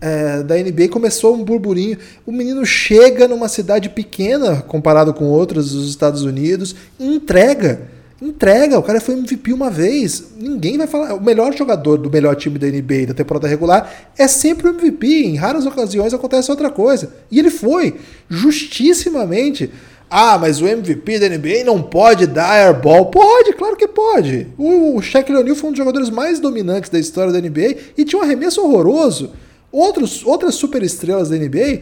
[0.00, 1.98] é, da NBA começou um burburinho.
[2.24, 7.90] O menino chega numa cidade pequena comparado com outras dos Estados Unidos, entrega,
[8.22, 8.78] entrega.
[8.78, 10.22] O cara foi MVP uma vez.
[10.38, 11.14] Ninguém vai falar.
[11.14, 15.24] O melhor jogador do melhor time da NBA da temporada regular é sempre o MVP.
[15.24, 17.12] Em raras ocasiões acontece outra coisa.
[17.28, 17.96] E ele foi
[18.28, 19.72] justissimamente
[20.08, 23.06] Ah, mas o MVP da NBA não pode dar airball.
[23.06, 24.46] Pode, claro que pode.
[24.56, 28.20] O, Shaquille O'Neal foi um dos jogadores mais dominantes da história da NBA e tinha
[28.20, 29.32] um arremesso horroroso.
[29.72, 31.80] Outros, outras superestrelas da NBA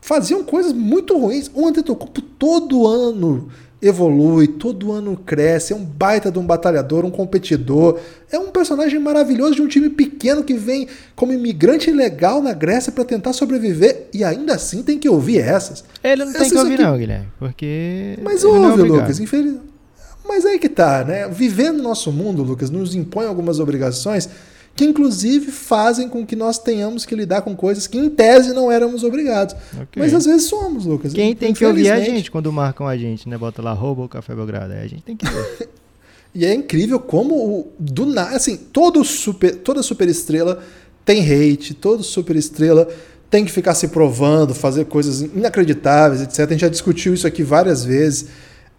[0.00, 1.50] faziam coisas muito ruins.
[1.54, 3.50] O Antetokounmpo todo ano
[3.86, 7.98] evolui, todo ano cresce, é um baita de um batalhador, um competidor,
[8.30, 12.90] é um personagem maravilhoso de um time pequeno que vem como imigrante ilegal na Grécia
[12.90, 15.84] para tentar sobreviver e ainda assim tem que ouvir essas.
[16.02, 16.82] Ele não essas tem que ouvir aqui...
[16.82, 19.00] não, Guilherme, porque Mas é ouve, obrigado.
[19.00, 19.56] Lucas, infeliz...
[20.26, 21.28] Mas aí que tá, né?
[21.28, 24.28] Vivendo no nosso mundo, Lucas, nos impõe algumas obrigações
[24.74, 28.70] que inclusive fazem com que nós tenhamos que lidar com coisas que em tese não
[28.70, 29.54] éramos obrigados.
[29.72, 29.86] Ok.
[29.96, 31.12] Mas às vezes somos, Lucas.
[31.12, 33.38] Quem tem que ouvir é a gente quando marcam a gente, né?
[33.38, 34.72] Bota lá, rouba o Café Belgrado.
[34.72, 35.68] Aí a gente tem que ver.
[36.34, 40.60] E é incrível como o, do nada, assim, todo super, toda superestrela
[41.04, 42.88] tem hate, todo superestrela
[43.30, 46.40] tem que ficar se provando, fazer coisas inacreditáveis, etc.
[46.40, 48.26] A gente já discutiu isso aqui várias vezes.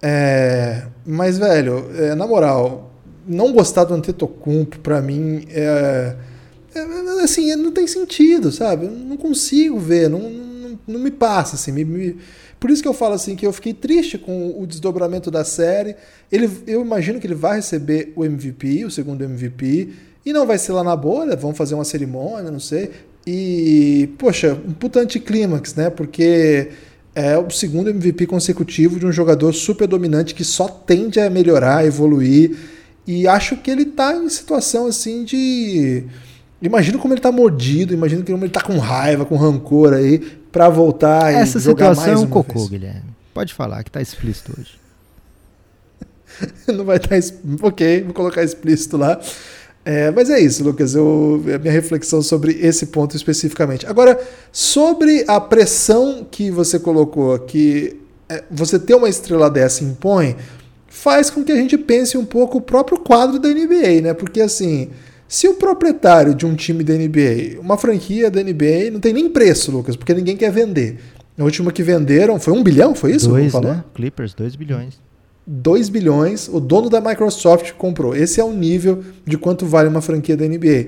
[0.01, 2.91] É, mas, velho, é, na moral,
[3.27, 6.15] não gostar do Antetokounmpo, pra mim, é,
[6.73, 8.85] é, assim, não tem sentido, sabe?
[8.85, 12.17] Eu não consigo ver, não, não, não me passa, assim, me- me,
[12.59, 15.95] por isso que eu falo assim que eu fiquei triste com o desdobramento da série.
[16.31, 19.89] Ele, eu imagino que ele vai receber o MVP, o segundo MVP,
[20.25, 22.91] e não vai ser lá na bolha, vão fazer uma cerimônia, não sei.
[23.27, 25.89] E, poxa, um puta anticlímax, né?
[25.89, 26.69] Porque
[27.13, 31.85] é o segundo MVP consecutivo de um jogador super dominante que só tende a melhorar,
[31.85, 32.57] evoluir.
[33.07, 36.03] E acho que ele tá em situação assim de.
[36.61, 40.19] Imagino como ele tá mordido, imagino como ele tá com raiva, com rancor aí,
[40.51, 42.69] pra voltar e Essa jogar situação é mais um cocô, vez.
[42.69, 43.15] Guilherme.
[43.33, 44.79] Pode falar que tá explícito hoje.
[46.67, 47.15] Não vai estar.
[47.61, 49.19] Ok, vou colocar explícito lá.
[49.83, 50.95] É, mas é isso, Lucas.
[50.95, 53.85] Eu, a minha reflexão sobre esse ponto especificamente.
[53.85, 54.19] Agora,
[54.51, 57.95] sobre a pressão que você colocou, que
[58.27, 60.35] é, você ter uma estrela dessa impõe,
[60.95, 64.13] faz com que a gente pense um pouco o próprio quadro da NBA, né?
[64.13, 64.89] Porque assim,
[65.27, 69.29] se o proprietário de um time da NBA, uma franquia da NBA, não tem nem
[69.29, 70.97] preço, Lucas, porque ninguém quer vender.
[71.37, 73.27] A última que venderam foi um bilhão, foi isso?
[73.27, 73.83] dois, né?
[73.93, 74.99] Clippers, 2 bilhões.
[75.45, 78.15] 2 bilhões, o dono da Microsoft comprou.
[78.15, 80.87] Esse é o nível de quanto vale uma franquia da NBA.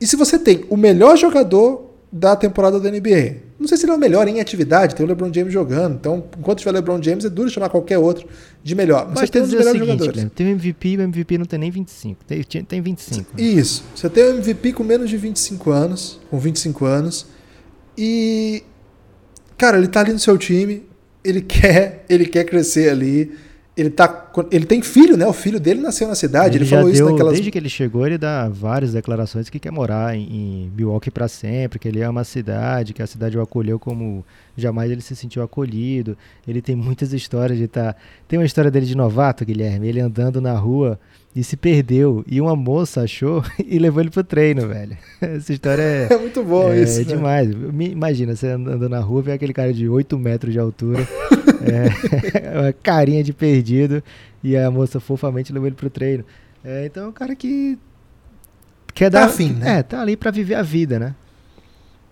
[0.00, 3.92] E se você tem o melhor jogador da temporada da NBA, não sei se ele
[3.92, 7.24] é o melhor em atividade, tem o LeBron James jogando, então enquanto tiver LeBron James
[7.24, 8.28] é duro chamar qualquer outro
[8.62, 9.06] de melhor.
[9.06, 10.32] Mas Mas tem tem um dos o melhores seguinte, jogadores.
[10.34, 12.24] Tem um MVP e o MVP não tem nem 25.
[12.26, 13.34] Tem, tem 25.
[13.34, 13.42] né?
[13.42, 13.82] Isso.
[13.94, 17.26] Você tem um MVP com menos de 25 anos, com 25 anos,
[17.96, 18.62] e
[19.56, 20.82] cara, ele tá ali no seu time,
[21.24, 23.32] ele quer, ele quer crescer ali.
[23.74, 25.26] Ele tá, ele tem filho, né?
[25.26, 26.58] O filho dele nasceu na cidade.
[26.58, 29.72] Ele, já falou isso naquelas Desde que ele chegou, ele dá várias declarações que quer
[29.72, 33.40] morar em, em Milwaukee para sempre, que ele ama a cidade, que a cidade o
[33.40, 36.18] acolheu como jamais ele se sentiu acolhido.
[36.46, 37.96] Ele tem muitas histórias de estar.
[38.28, 41.00] Tem uma história dele de novato, Guilherme, ele andando na rua
[41.34, 42.22] e se perdeu.
[42.26, 44.96] E uma moça achou e levou ele pro treino, velho.
[45.20, 46.08] Essa história é.
[46.12, 46.98] É muito bom é isso.
[46.98, 47.04] né?
[47.04, 47.48] demais.
[47.50, 51.08] Imagina, você andando na rua, vê aquele cara de 8 metros de altura,
[52.54, 54.02] é, uma carinha de perdido,
[54.42, 56.24] e a moça fofamente levou ele pro treino.
[56.64, 57.78] É, então é um cara que
[58.94, 59.26] quer Tá dar.
[59.26, 59.78] afim, né?
[59.78, 61.14] É, tá ali pra viver a vida, né?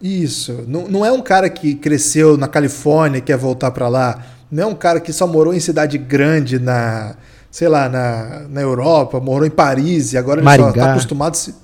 [0.01, 0.65] Isso.
[0.67, 4.23] Não, não é um cara que cresceu na Califórnia e quer voltar pra lá.
[4.51, 7.15] Não é um cara que só morou em cidade grande na,
[7.51, 10.85] sei lá, na, na Europa, morou em Paris e agora ele só Maringá.
[10.85, 11.55] tá acostumado a se...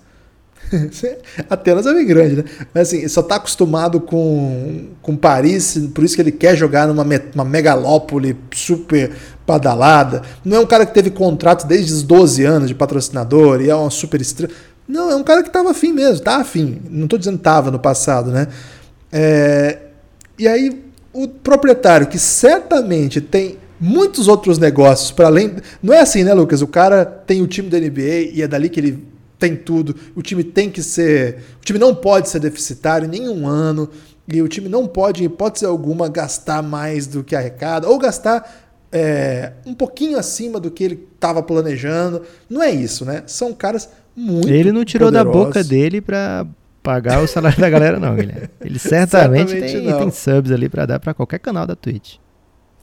[1.48, 2.44] Atenas é bem grande, né?
[2.74, 7.04] Mas assim, só tá acostumado com, com Paris, por isso que ele quer jogar numa
[7.04, 9.12] me- uma megalópole super
[9.46, 10.22] badalada.
[10.44, 13.74] Não é um cara que teve contrato desde os 12 anos de patrocinador e é
[13.74, 14.52] uma super estrela.
[14.88, 16.80] Não, é um cara que tava afim mesmo, tá afim.
[16.88, 18.46] Não tô dizendo tava no passado, né?
[19.12, 19.78] É,
[20.38, 25.54] e aí, o proprietário, que certamente tem muitos outros negócios para além.
[25.82, 26.62] Não é assim, né, Lucas?
[26.62, 29.04] O cara tem o time da NBA e é dali que ele
[29.38, 29.94] tem tudo.
[30.14, 31.38] O time tem que ser.
[31.60, 33.88] O time não pode ser deficitário em nenhum ano.
[34.32, 37.88] E o time não pode, em hipótese alguma, gastar mais do que arrecada.
[37.88, 42.22] Ou gastar é, um pouquinho acima do que ele estava planejando.
[42.50, 43.22] Não é isso, né?
[43.26, 44.48] São caras muito.
[44.48, 45.46] ele não tirou da poderosos.
[45.48, 46.46] boca dele pra
[46.82, 48.48] pagar o salário da galera, não, Guilherme.
[48.60, 49.98] Ele certamente, tem, não.
[49.98, 52.16] tem subs ali pra dar pra qualquer canal da Twitch.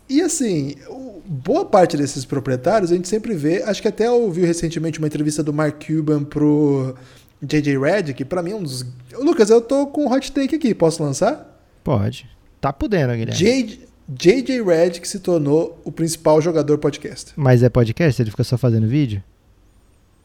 [0.10, 4.46] E assim, o- boa parte desses proprietários a gente sempre vê, acho que até ouviu
[4.46, 6.96] recentemente uma entrevista do Mark Cuban pro
[7.42, 8.86] JJ Redick, que pra mim é um dos.
[9.20, 11.60] Lucas, eu tô com um hot take aqui, posso lançar?
[11.84, 12.30] Pode.
[12.62, 13.34] Tá podendo, Guilherme.
[13.36, 17.32] J- JJ Redick se tornou o principal jogador podcast.
[17.36, 18.22] Mas é podcast?
[18.22, 19.24] Ele fica só fazendo vídeo?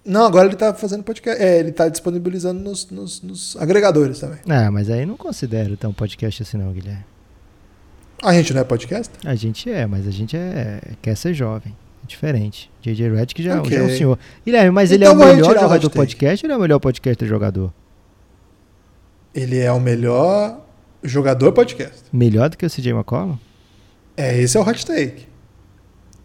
[0.04, 1.42] Não, agora ele tá fazendo podcast.
[1.42, 4.38] É, ele tá disponibilizando nos, nos- nos agregadores também.
[4.48, 7.04] Ah, mas aí não considero tão podcast assim não, Guilherme.
[8.22, 9.12] A gente não é podcast?
[9.24, 11.74] A gente é, mas a gente é, quer ser jovem.
[12.02, 12.70] É diferente.
[12.82, 13.70] JJ Redick já, Ok.
[13.76, 14.18] já é um senhor.
[14.44, 15.94] Guilherme, mas ele Então é o vou melhor jogador take.
[15.96, 17.72] podcast ou ele é o melhor podcaster jogador?
[19.34, 20.60] Ele é o melhor
[21.02, 22.02] jogador podcast.
[22.12, 23.36] Melhor do que o CJ McCollum?
[24.16, 25.28] É, esse é o hot take.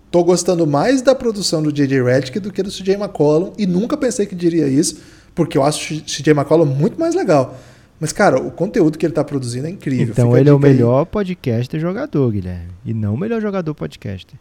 [0.09, 2.01] Tô gostando mais da produção do J.J.
[2.03, 2.93] Redick do que do C.J.
[2.95, 5.01] McCollum e nunca pensei que diria isso,
[5.33, 6.31] porque eu acho o C.J.
[6.31, 7.57] McCollum muito mais legal.
[8.03, 10.09] Mas, cara, o conteúdo que ele tá produzindo é incrível.
[10.11, 10.73] Então Fica ele é o dica aí.
[10.73, 12.67] melhor podcaster jogador, Guilherme.
[12.85, 14.37] E não o melhor jogador podcaster.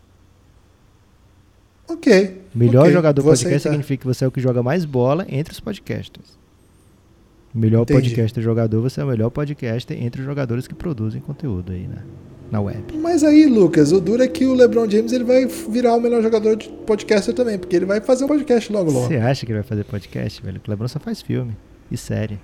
[1.88, 2.42] Ok.
[2.52, 3.70] Melhor ok, jogador vou podcast aceitar.
[3.70, 6.36] significa que você é o que joga mais bola entre os podcasters.
[7.54, 8.00] Melhor Entendi.
[8.00, 12.02] podcaster jogador, você é o melhor podcaster entre os jogadores que produzem conteúdo aí na,
[12.50, 12.82] na web.
[12.98, 16.20] Mas aí, Lucas, o duro é que o LeBron James ele vai virar o melhor
[16.20, 19.06] jogador de podcaster também, porque ele vai fazer um podcast logo logo.
[19.06, 20.60] Você acha que ele vai fazer podcast, velho?
[20.66, 21.56] O Lebron só faz filme
[21.92, 22.40] e série.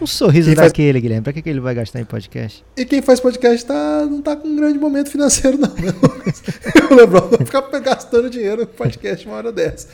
[0.00, 1.22] Um sorriso Quem faz- daquele, Guilherme.
[1.24, 2.64] Pra que, que ele vai gastar em podcast?
[2.76, 5.68] E quem faz podcast tá, não tá com um grande momento financeiro, não.
[5.74, 6.42] né, Lucas?
[6.90, 9.88] o LeBron não fica gastando dinheiro com podcast uma hora dessa.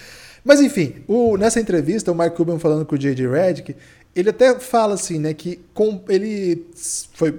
[0.44, 3.26] Mas enfim, o- nessa entrevista, o Mark Cuban falando com o J.J.
[3.28, 3.76] Redick,
[4.14, 6.66] ele até fala assim, né, que com, ele
[7.14, 7.38] foi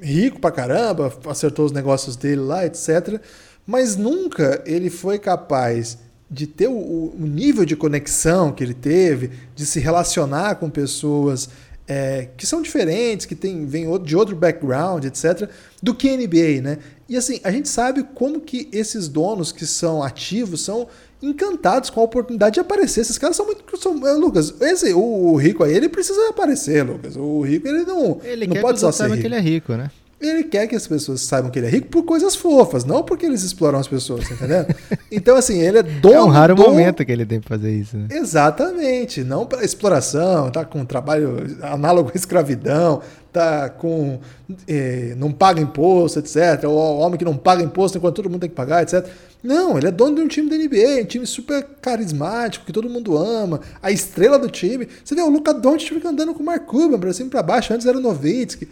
[0.00, 3.20] rico pra caramba, acertou os negócios dele lá, etc.
[3.66, 5.98] Mas nunca ele foi capaz
[6.30, 6.72] de ter o-
[7.18, 11.48] o nível de conexão que ele teve, de se relacionar com pessoas
[11.92, 15.50] é, que são diferentes, que tem, vêm o- de outro background, etc.,
[15.82, 16.78] do que NBA, né?
[17.08, 20.86] E assim, a gente sabe como que esses donos que são ativos são
[21.20, 23.00] encantados com a oportunidade de aparecer.
[23.00, 23.64] Esses caras são muito.
[23.76, 25.00] São, é, Lucas, esse, o,
[25.32, 27.16] o rico aí, ele precisa aparecer, Lucas.
[27.16, 29.20] O rico, ele não, Ele não pode só ser rico.
[29.20, 29.90] que ele é rico, né?
[30.20, 33.24] Ele quer que as pessoas saibam que ele é rico por coisas fofas, não porque
[33.24, 34.74] eles exploram as pessoas, tá entendendo?
[35.12, 37.72] Então, assim, ele é dono É um raro do- momento que ele tem pra fazer
[37.72, 38.06] isso, né?
[38.10, 43.00] Exatamente, não para exploração, tá com trabalho análogo à escravidão,
[43.32, 44.20] tá com
[44.68, 46.64] eh, não paga imposto, etc.
[46.64, 49.06] O homem que não paga imposto enquanto todo mundo tem que pagar, etc.
[49.42, 52.88] Não, ele é dono de um time da NBA, um time super carismático que todo
[52.88, 54.86] mundo ama, a estrela do time.
[55.04, 57.42] Você vê o Luca Doncic fica andando com o Mark Cuban para cima e para
[57.42, 58.68] baixo, antes era o Nowitzki.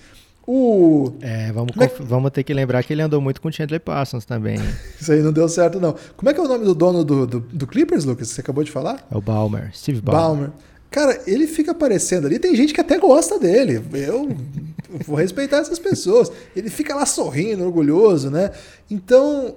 [0.51, 3.83] O É, vamos, é vamos ter que lembrar que ele andou muito com o Chandler
[3.83, 4.57] Parsons também.
[4.99, 5.95] isso aí não deu certo não.
[6.17, 8.29] Como é que é o nome do dono do, do, do Clippers, Lucas?
[8.29, 9.07] Você acabou de falar?
[9.13, 10.47] É o Balmer, Steve Ballmer.
[10.47, 10.51] Balmer.
[10.91, 12.39] Cara, ele fica aparecendo ali.
[12.39, 13.85] Tem gente que até gosta dele.
[13.93, 14.35] Eu
[15.05, 16.33] vou respeitar essas pessoas.
[16.57, 18.51] Ele fica lá sorrindo, orgulhoso, né?
[18.91, 19.55] Então,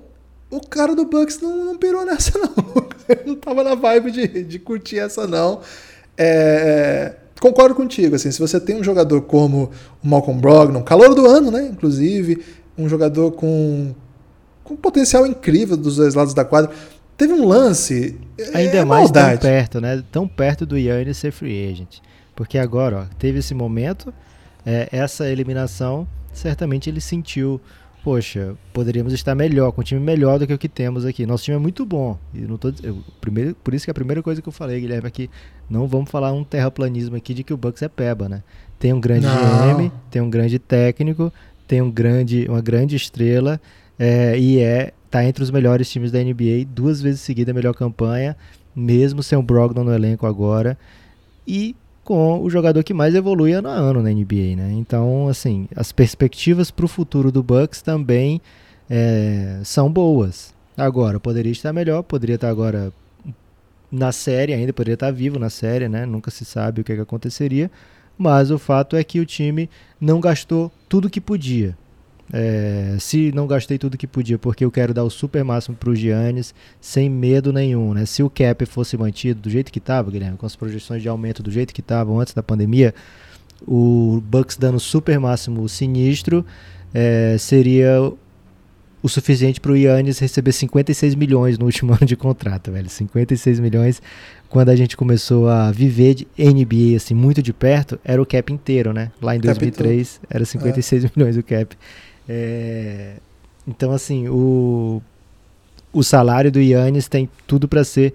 [0.49, 2.89] o cara do Bucks não, não pirou nessa, não.
[3.07, 5.61] Ele não tava na vibe de, de curtir essa, não.
[6.17, 8.15] É, concordo contigo.
[8.15, 11.67] Assim, se você tem um jogador como o Malcolm Brogdon, calor do ano, né?
[11.69, 12.45] Inclusive,
[12.77, 13.93] um jogador com,
[14.63, 16.71] com potencial incrível dos dois lados da quadra.
[17.17, 18.17] Teve um lance.
[18.53, 19.41] Ainda é mais tão maldade.
[19.41, 20.03] perto, né?
[20.11, 21.97] Tão perto do Yannis ser free agent.
[22.35, 24.13] Porque agora, ó, teve esse momento,
[24.63, 27.59] é, essa eliminação, certamente ele sentiu,
[28.03, 31.25] poxa, poderíamos estar melhor, com um time melhor do que o que temos aqui.
[31.25, 32.17] Nosso time é muito bom.
[32.33, 35.07] E não tô, eu, primeiro, por isso que a primeira coisa que eu falei, Guilherme,
[35.07, 35.29] é que
[35.69, 38.43] não vamos falar um terraplanismo aqui de que o Bucks é peba, né?
[38.79, 39.77] Tem um grande Não.
[39.77, 41.31] GM, tem um grande técnico,
[41.67, 43.61] tem um grande, uma grande estrela
[43.97, 47.73] é, e é tá entre os melhores times da NBA, duas vezes seguida a melhor
[47.75, 48.35] campanha,
[48.75, 50.77] mesmo sem o Brogdon no elenco agora,
[51.45, 54.71] e com o jogador que mais evolui ano a ano na NBA, né?
[54.73, 58.41] Então, assim, as perspectivas para o futuro do Bucks também
[58.89, 60.53] é, são boas.
[60.75, 62.91] Agora, poderia estar melhor, poderia estar agora
[63.91, 66.05] na série ainda, poderia estar vivo na série, né?
[66.05, 67.69] Nunca se sabe o que, que aconteceria,
[68.17, 71.77] mas o fato é que o time não gastou tudo que podia.
[72.33, 75.89] É, se não gastei tudo que podia, porque eu quero dar o super máximo para
[75.89, 78.05] o Giannis, sem medo nenhum, né?
[78.05, 81.43] Se o cap fosse mantido do jeito que estava, Guilherme, com as projeções de aumento
[81.43, 82.93] do jeito que estavam antes da pandemia,
[83.67, 86.45] o Bucks dando super máximo sinistro
[86.93, 88.11] é, seria
[89.03, 92.89] o suficiente para o Yannis receber 56 milhões no último ano de contrato, velho.
[92.89, 94.01] 56 milhões
[94.47, 98.51] quando a gente começou a viver de NBA assim muito de perto, era o cap
[98.51, 99.11] inteiro, né?
[99.21, 101.75] Lá em Cap 2003 era 56 milhões o cap.
[102.33, 103.15] É,
[103.67, 105.01] então assim, o
[105.91, 108.13] o salário do Yannis tem tudo para ser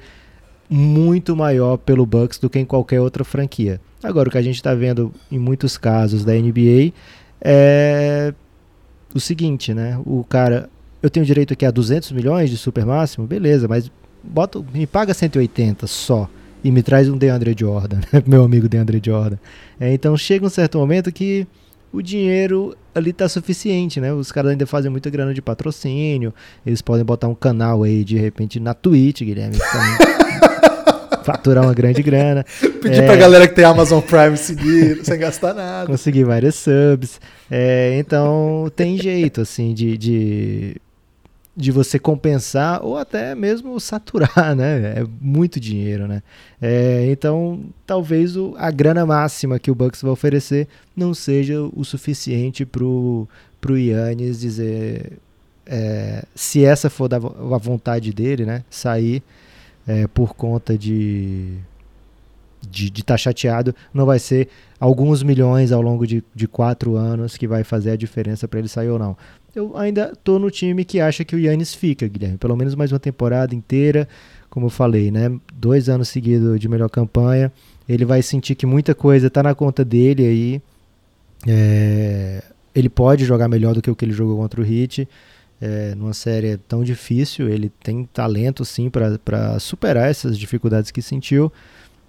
[0.70, 3.78] muito maior pelo Bucks do que em qualquer outra franquia.
[4.02, 6.94] Agora o que a gente está vendo em muitos casos da NBA
[7.42, 8.32] é
[9.14, 10.00] o seguinte, né?
[10.06, 10.70] O cara,
[11.02, 13.90] eu tenho direito aqui a 200 milhões de super máximo, beleza, mas
[14.24, 16.30] bota, me paga 180 só
[16.64, 19.36] e me traz um DeAndre Jordan, meu amigo DeAndre Jordan.
[19.78, 21.46] É, então chega um certo momento que
[21.96, 24.12] o dinheiro ali tá suficiente, né?
[24.12, 26.32] Os caras ainda fazem muita grana de patrocínio,
[26.66, 29.56] eles podem botar um canal aí de repente na Twitch, Guilherme.
[31.24, 32.44] faturar uma grande grana.
[32.80, 33.06] Pedir É.
[33.06, 35.86] pra galera que tem Amazon Prime seguir sem gastar nada.
[35.86, 37.20] conseguir várias subs.
[37.50, 40.76] É, então tem jeito assim de, de,
[41.56, 45.00] de você compensar ou até mesmo saturar, né?
[45.00, 46.22] É muito dinheiro, né?
[46.60, 51.82] É, então talvez o, a grana máxima que o Bucks vai oferecer não seja o
[51.84, 53.26] suficiente pro,
[53.60, 55.18] pro Yannis dizer
[55.64, 58.62] é, se essa for da, a vontade dele, né?
[58.68, 59.22] Sair
[59.86, 61.58] é, por conta de
[62.68, 64.48] de estar chateado, não vai ser
[64.80, 68.66] alguns milhões ao longo de, de quatro anos que vai fazer a diferença para ele
[68.66, 69.16] sair ou não.
[69.56, 72.36] Eu ainda tô no time que acha que o Yannis fica, Guilherme.
[72.36, 74.06] Pelo menos mais uma temporada inteira,
[74.50, 75.34] como eu falei, né?
[75.54, 77.50] Dois anos seguidos de melhor campanha.
[77.88, 80.62] Ele vai sentir que muita coisa tá na conta dele aí.
[81.48, 82.42] É,
[82.74, 85.08] ele pode jogar melhor do que o que ele jogou contra o Heat.
[85.58, 91.50] É, numa série tão difícil, ele tem talento sim para superar essas dificuldades que sentiu.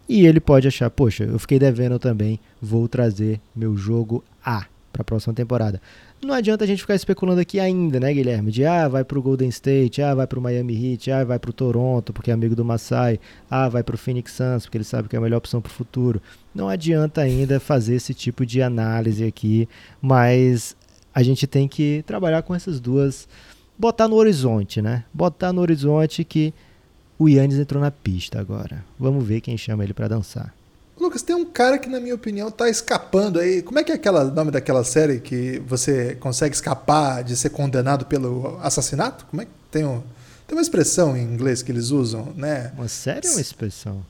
[0.09, 5.01] E ele pode achar, poxa, eu fiquei devendo também, vou trazer meu jogo A para
[5.01, 5.81] a próxima temporada.
[6.20, 8.51] Não adianta a gente ficar especulando aqui ainda, né, Guilherme?
[8.51, 12.11] De ah, vai pro Golden State, ah, vai pro Miami Heat, ah, vai pro Toronto,
[12.11, 15.20] porque é amigo do Masai, ah, vai pro Phoenix Suns, porque ele sabe que é
[15.20, 16.20] a melhor opção pro futuro.
[16.55, 19.70] Não adianta ainda fazer esse tipo de análise aqui,
[20.01, 20.76] mas
[21.13, 23.28] a gente tem que trabalhar com essas duas,
[23.78, 25.03] botar no horizonte, né?
[25.13, 26.51] Botar no horizonte que
[27.20, 28.84] o Yannis entrou na pista agora.
[28.99, 30.57] Vamos ver quem chama ele pra dançar.
[31.08, 33.62] Lucas, tem um cara que, na minha opinião, tá escapando aí.
[33.62, 37.49] Como é que é aquela o nome daquela série que você consegue escapar de ser
[37.49, 39.26] condenado pelo assassinato?
[39.26, 40.01] Como é que tem um,
[40.45, 42.72] tem uma expressão em inglês que eles usam, né?
[42.76, 44.05] Uma série ou uma expressão?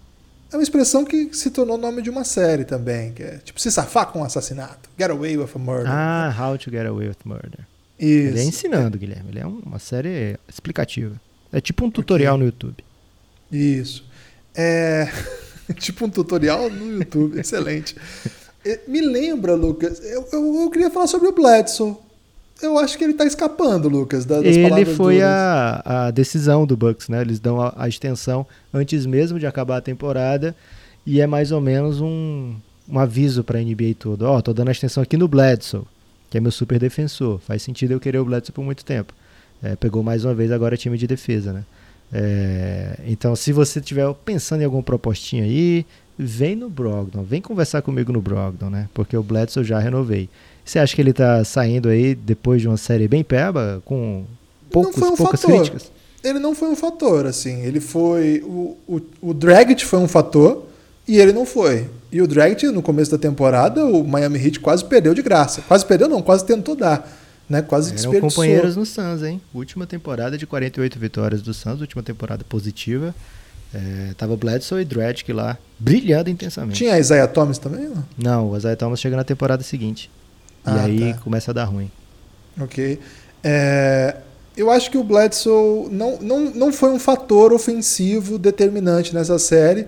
[0.51, 3.69] É uma expressão que se tornou nome de uma série também, que é tipo se
[3.71, 4.89] safar com um assassinato.
[4.97, 5.87] Get away with a murder.
[5.91, 7.59] Ah, How to Get Away with Murder.
[7.99, 8.29] Isso.
[8.29, 9.29] Ele é ensinando, Guilherme.
[9.29, 11.19] Ele é um- uma série explicativa.
[11.51, 12.83] É tipo um tutorial no YouTube.
[13.51, 14.05] Isso.
[14.55, 15.07] É
[15.79, 17.95] tipo um tutorial no YouTube, excelente.
[18.87, 21.95] Me lembra, Lucas, eu, eu, eu queria falar sobre o Bledsoe.
[22.61, 25.29] Eu acho que ele tá escapando, Lucas, da- das Ele palavras foi duras.
[25.29, 27.21] a, a decisão do Bucks, né?
[27.21, 30.55] Eles dão a, a extensão antes mesmo de acabar a temporada
[31.05, 32.55] e é mais ou menos um,
[32.89, 34.23] um aviso para a NBA todo.
[34.23, 35.83] Ó, tô dando a extensão aqui no Bledsoe,
[36.31, 37.39] que é meu super defensor.
[37.39, 39.13] Faz sentido eu querer o Bledsoe por muito tempo.
[39.61, 41.63] É, pegou mais uma vez agora time de defesa, né?
[42.11, 45.85] É, então, se você estiver pensando em alguma propostinha aí,
[46.17, 48.89] vem no Brogdon, vem conversar comigo no Brogdon, né?
[48.93, 50.29] Porque o Bledsoe eu já renovei.
[50.63, 54.25] Você acha que ele tá saindo aí depois de uma série bem peba, com
[54.71, 55.55] poucos, um poucas fator.
[55.55, 55.91] críticas?
[56.23, 57.61] Ele não foi um fator, assim.
[57.61, 58.41] Ele foi.
[58.45, 60.65] O, o, o Dragic foi um fator
[61.07, 61.89] e ele não foi.
[62.11, 65.61] E o Dragic, no começo da temporada, o Miami Heat quase perdeu de graça.
[65.67, 67.09] Quase perdeu, não, quase tentou dar.
[67.49, 67.61] Né?
[67.61, 68.29] Quase Eram desperdiçou.
[68.29, 69.41] companheiros no Suns, hein?
[69.53, 73.15] Última temporada de 48 vitórias do Suns, última temporada positiva.
[73.73, 76.77] É, tava Bledsoe e Dragic lá, brilhando intensamente.
[76.77, 77.87] Tinha Isaiah Thomas também?
[77.87, 78.05] Não?
[78.17, 80.09] Não, o Isaiah Thomas chega na temporada seguinte.
[80.63, 81.19] Ah, e aí tá.
[81.19, 81.91] começa a dar ruim.
[82.59, 82.99] Ok.
[83.43, 84.15] É,
[84.55, 89.87] eu acho que o Bledsoe não, não, não foi um fator ofensivo determinante nessa série.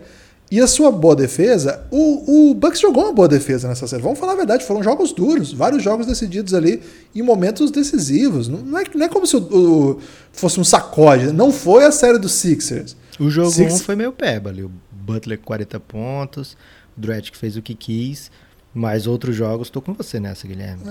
[0.51, 4.01] E a sua boa defesa, o, o Bucks jogou uma boa defesa nessa série.
[4.01, 6.81] Vamos falar a verdade, foram jogos duros, vários jogos decididos ali
[7.13, 8.47] em momentos decisivos.
[8.47, 9.99] Não, é, não é como se o, o-
[10.31, 11.31] fosse um sacode.
[11.31, 12.95] Não foi a série dos Sixers.
[13.19, 14.63] O jogo 1 Six- foi meio peba ali.
[14.63, 16.53] O Butler com 40 pontos,
[16.97, 18.31] o Dragic fez o que quis.
[18.73, 20.81] Mas outros jogos, tô com você nessa, Guilherme.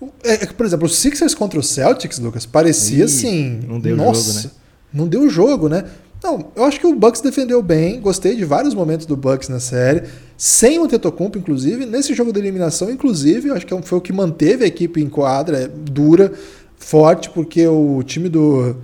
[0.00, 3.60] O- é, é que, por exemplo, os Sixers contra os Celtics, Lucas, parecia Ih, assim.
[3.68, 4.50] não deu nossa, jogo, né?
[4.92, 5.84] Não deu jogo, né?
[6.22, 8.00] Não, eu acho que o Bucks defendeu bem.
[8.00, 10.04] Gostei de vários momentos do Bucks na série.
[10.36, 11.84] Sem o Tetocumpo, inclusive.
[11.86, 15.08] Nesse jogo de eliminação, inclusive, eu acho que foi o que manteve a equipe em
[15.08, 16.32] quadra, é, dura,
[16.76, 18.76] forte, porque o time do.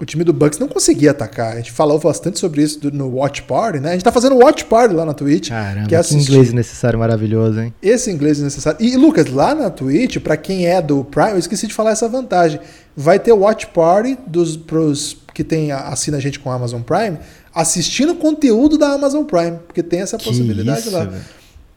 [0.00, 1.52] O time do Bucks não conseguia atacar.
[1.52, 3.90] A gente falou bastante sobre isso do- no Watch Party, né?
[3.90, 5.50] A gente tá fazendo Watch Party lá na Twitch.
[5.50, 7.74] Caramba, que que, é assistir- inglês necessário maravilhoso, hein?
[7.82, 8.78] esse inglês é necessário.
[8.82, 12.08] E Lucas, lá na Twitch, pra quem é do Prime, eu esqueci de falar essa
[12.08, 12.58] vantagem.
[12.96, 16.82] Vai ter Watch Party dos pros que tem a- assina a gente com a Amazon
[16.82, 17.18] Prime,
[17.54, 21.04] assistindo conteúdo da Amazon Prime, porque tem essa Que possibilidade isso, lá.
[21.04, 21.22] velho.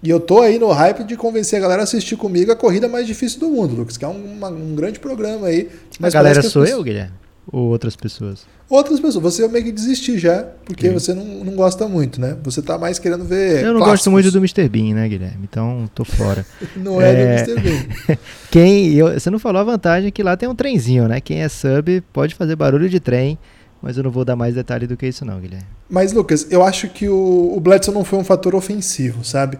[0.01, 2.89] E eu tô aí no hype de convencer a galera a assistir comigo a corrida
[2.89, 5.69] mais difícil do mundo, Lucas, que é um, uma- um grande programa aí.
[5.71, 7.13] A Mas galera que as sou pessoas- eu, Guilherme?
[7.51, 8.45] Ou outras pessoas?
[8.69, 9.21] Outras pessoas.
[9.23, 10.93] Você meio que desistir já, porque Sim.
[10.93, 12.37] você não, não gosta muito, né?
[12.43, 13.59] Você tá mais querendo ver.
[13.63, 14.11] eu não gosto clássicos.
[14.13, 14.69] muito do Mr.
[14.69, 15.39] Bean, né, Guilherme?
[15.43, 16.45] Então tô fora.
[16.75, 17.43] Não é, É.
[17.43, 17.61] do Mr.
[17.61, 18.17] Bean.
[18.49, 18.93] Quem.
[18.93, 21.19] eu- você não falou a vantagem que lá tem um trenzinho, né?
[21.19, 23.37] Quem é sub pode fazer barulho de trem,
[23.81, 25.67] mas eu não vou dar mais detalhe do que isso, não, Guilherme.
[25.89, 29.59] Mas, Lucas, eu acho que o, o Bledsoe não foi um fator ofensivo, sabe?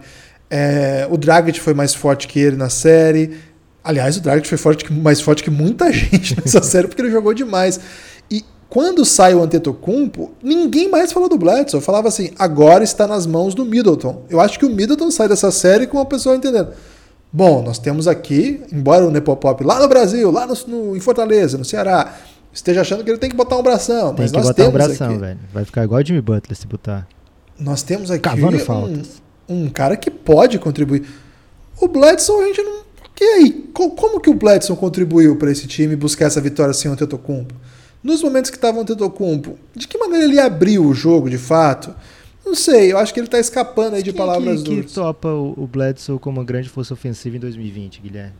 [0.50, 3.36] É, o Dragic foi mais forte que ele na série.
[3.84, 7.34] Aliás, o Dragic foi forte mais forte que muita gente nessa série, porque ele jogou
[7.34, 7.78] demais.
[8.30, 11.80] E Quando sai o Antetokounmpo, ninguém mais falou do Bledsoe.
[11.80, 14.22] Falava assim, agora está nas mãos do Middleton.
[14.30, 16.70] Eu acho que o Middleton sai dessa série com a pessoa entendendo.
[17.32, 21.58] Bom, nós temos aqui, embora o Nepopop lá no Brasil, lá no, no, em Fortaleza,
[21.58, 22.14] no Ceará,
[22.52, 24.14] esteja achando que ele tem que botar um bração.
[24.14, 25.38] Tem que botar um bração, aqui, velho.
[25.52, 27.06] Vai ficar igual o Jimmy Butler se botar.
[27.58, 28.28] Nós temos aqui
[29.48, 31.04] um, um cara que pode contribuir.
[31.80, 32.84] O Bledsoe, a gente não.
[33.20, 33.70] E aí?
[33.72, 37.54] Co- Como que o Bledsoe contribuiu para esse time buscar essa vitória sem o Antetokounmpo?
[38.02, 41.94] Nos momentos que estava o Antetokounmpo, de que maneira ele abriu o jogo de fato?
[42.44, 44.92] Não sei, eu acho que ele tá escapando aí de Quem palavras que, que duras.
[44.92, 48.34] topa o, Bledsoe como uma grande força ofensiva em 2020, Guilherme?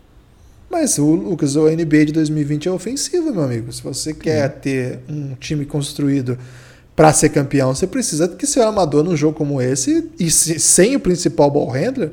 [0.71, 3.73] Mas o Lucas, o NBA de 2020 é ofensivo, meu amigo.
[3.73, 6.37] Se você quer ter um time construído
[6.97, 10.97] para ser campeão, você precisa que seu armador num jogo como esse, e se- sem
[10.97, 12.11] o principal ball handler,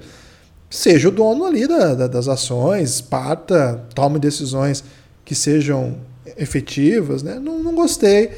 [0.72, 4.84] seja o dono ali da- da- das ações, parta, tome decisões
[5.24, 5.98] que sejam
[6.38, 7.38] efetivas, né?
[7.40, 8.32] Não, não gostei.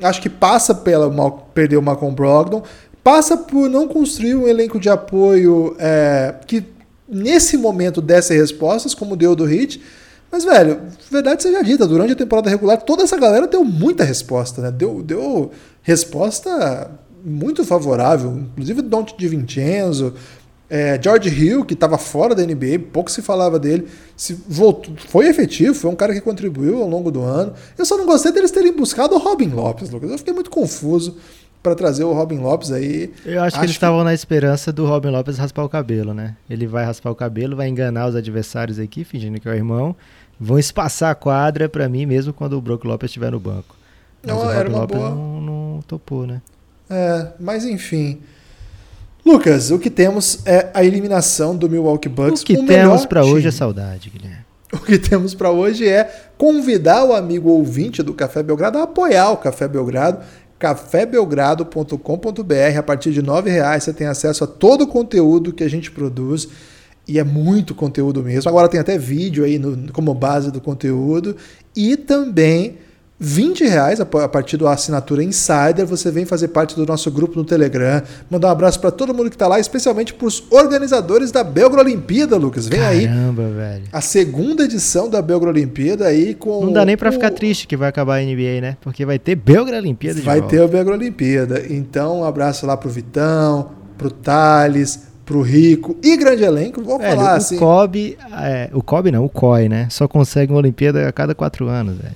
[0.00, 2.62] Acho que passa pela mal, perder o Malcolm Brogdon,
[3.02, 6.62] passa por não construir um elenco de apoio é, que
[7.08, 9.82] nesse momento desse respostas, como deu do Hit.
[10.30, 14.60] Mas, velho, verdade seja dita, durante a temporada regular, toda essa galera deu muita resposta,
[14.60, 14.70] né?
[14.70, 15.50] Deu, deu
[15.82, 16.90] resposta
[17.24, 20.14] muito favorável, inclusive Don't de Vincenzo,
[20.70, 25.26] é, George Hill, que estava fora da NBA, pouco se falava dele, se voltou, foi
[25.26, 27.54] efetivo, foi um cara que contribuiu ao longo do ano.
[27.76, 30.10] Eu só não gostei deles terem buscado o Robin Lopes, Lucas.
[30.10, 31.16] Eu fiquei muito confuso
[31.62, 33.12] para trazer o Robin Lopes aí.
[33.24, 36.36] Eu acho, que eles estavam na esperança do Robin Lopes raspar o cabelo, né?
[36.48, 39.96] Ele vai raspar o cabelo, vai enganar os adversários aqui, fingindo que é o irmão.
[40.38, 43.74] Vão espaçar a quadra pra mim mesmo quando o Brook Lopes estiver no banco.
[44.22, 45.10] Mas Não, o era Robin uma Lopes boa.
[45.10, 46.42] não, não topou, né?
[46.90, 48.20] É, mas enfim.
[49.32, 52.42] Lucas, o que temos é a eliminação do Milwaukee Bucks.
[52.42, 54.38] o que melhor temos pra hoje é saudade, Guilherme.
[54.72, 56.04] O que temos para hoje é
[56.36, 60.18] convidar o amigo ouvinte do Café Belgrado a apoiar o Café Belgrado,
[60.58, 62.78] cafébelgrado.com.br.
[62.78, 65.90] A partir de R$ reais você tem acesso a todo o conteúdo que a gente
[65.90, 66.48] produz.
[67.06, 68.48] E é muito conteúdo mesmo.
[68.50, 71.34] Agora tem até vídeo aí no- como base do conteúdo.
[71.74, 72.76] E também
[73.20, 75.84] 20 reais a pa- a partir da assinatura Insider.
[75.86, 78.00] Você vem fazer parte do nosso grupo no Telegram.
[78.30, 81.80] Mandar um abraço para todo mundo que está lá, especialmente para os organizadores da Belgra
[81.80, 82.68] Olimpíada, Lucas.
[82.68, 83.84] Vem aí Caramba, velho.
[83.92, 87.66] a segunda edição da Belgra Olimpíada aí com Não dá nem pra o- ficar triste
[87.66, 88.76] que vai acabar a NBA, né?
[88.80, 90.56] Porque vai ter Belgra Olimpíada de Vai volta.
[90.56, 91.62] ter o Belgra Olimpíada.
[91.68, 96.80] Então, um abraço lá pro Vitão, pro Thales, pro Rico e grande elenco.
[96.82, 97.58] Vamos Velho, falar o assim.
[97.58, 99.88] Kobe, é, o Kobe não, o COI, né?
[99.90, 102.14] Só consegue uma Olimpíada a cada quatro anos, velho.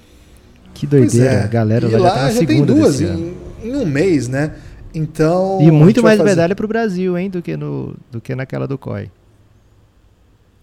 [0.82, 1.30] Que doideira.
[1.32, 1.44] é.
[1.44, 3.34] A galera e lá, já tá na já tem segunda duas desse ano.
[3.62, 4.52] em, em um mês, né?
[4.94, 5.58] Então.
[5.62, 8.76] E muito mais fazer- medalha pro Brasil, hein, do que, no, do que naquela do
[8.76, 9.10] COI.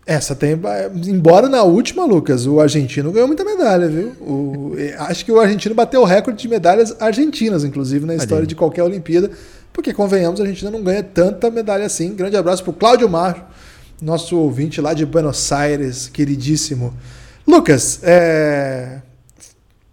[0.05, 0.59] Essa tem.
[1.07, 4.09] Embora na última, Lucas, o argentino ganhou muita medalha, viu?
[4.19, 8.55] O- acho que o argentino bateu o recorde de medalhas argentinas, inclusive, na história de
[8.55, 9.29] qualquer Olimpíada.
[9.71, 12.13] Porque, convenhamos, a Argentina não ganha tanta medalha assim.
[12.15, 13.53] Grande abraço pro Cláudio Mar,
[14.01, 16.93] nosso ouvinte lá de Buenos Aires, queridíssimo.
[17.47, 18.97] Lucas, é,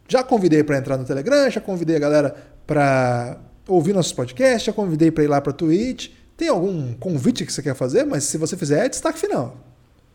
[0.09, 2.37] já convidei para entrar no Telegram, já convidei a galera
[2.67, 3.39] para
[3.69, 6.11] ouvir nossos podcasts, já convidei para ir lá para Twitch.
[6.37, 8.05] Tem algum convite que você quer fazer?
[8.05, 9.57] Mas se você fizer, é destaque final.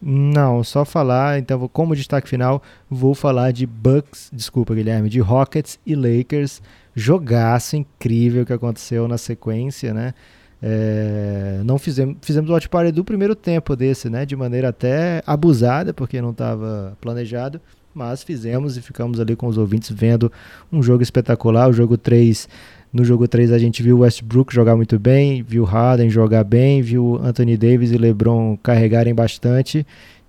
[0.02, 5.80] Não, só falar, então como destaque final, vou falar de Bucks, desculpa Guilherme, de Rockets
[5.86, 6.60] e Lakers,
[6.96, 10.16] jogaço incrível que aconteceu na sequência, né?
[10.64, 14.26] É, não fizemos, fizemos o watch do primeiro tempo desse, né?
[14.26, 17.62] De maneira até abusada, porque não estava planejado,
[17.94, 20.32] mas fizemos e ficamos ali com os ouvintes vendo
[20.72, 22.48] um jogo espetacular, o jogo 3
[22.94, 27.18] no jogo 3 a gente viu Westbrook jogar muito bem, viu Harden jogar bem, viu
[27.24, 29.86] Anthony Davis e LeBron carregarem bastante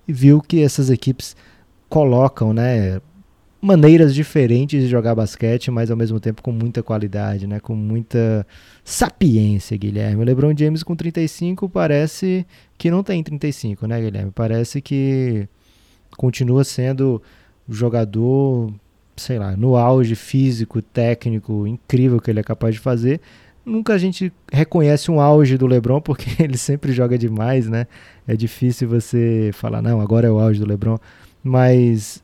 [0.07, 1.35] e viu que essas equipes
[1.89, 3.01] colocam, né,
[3.61, 8.47] maneiras diferentes de jogar basquete, mas ao mesmo tempo com muita qualidade, né, com muita
[8.83, 10.21] sapiência, Guilherme.
[10.21, 12.45] O LeBron James com 35 parece
[12.77, 14.31] que não tem 35, né, Guilherme?
[14.31, 15.47] Parece que
[16.17, 17.21] continua sendo
[17.69, 18.73] jogador
[19.15, 23.21] sei lá, no auge físico, técnico, incrível que ele é capaz de fazer.
[23.65, 27.87] Nunca a gente reconhece um auge do LeBron porque ele sempre joga demais, né?
[28.27, 30.97] É difícil você falar, não, agora é o auge do LeBron,
[31.43, 32.23] mas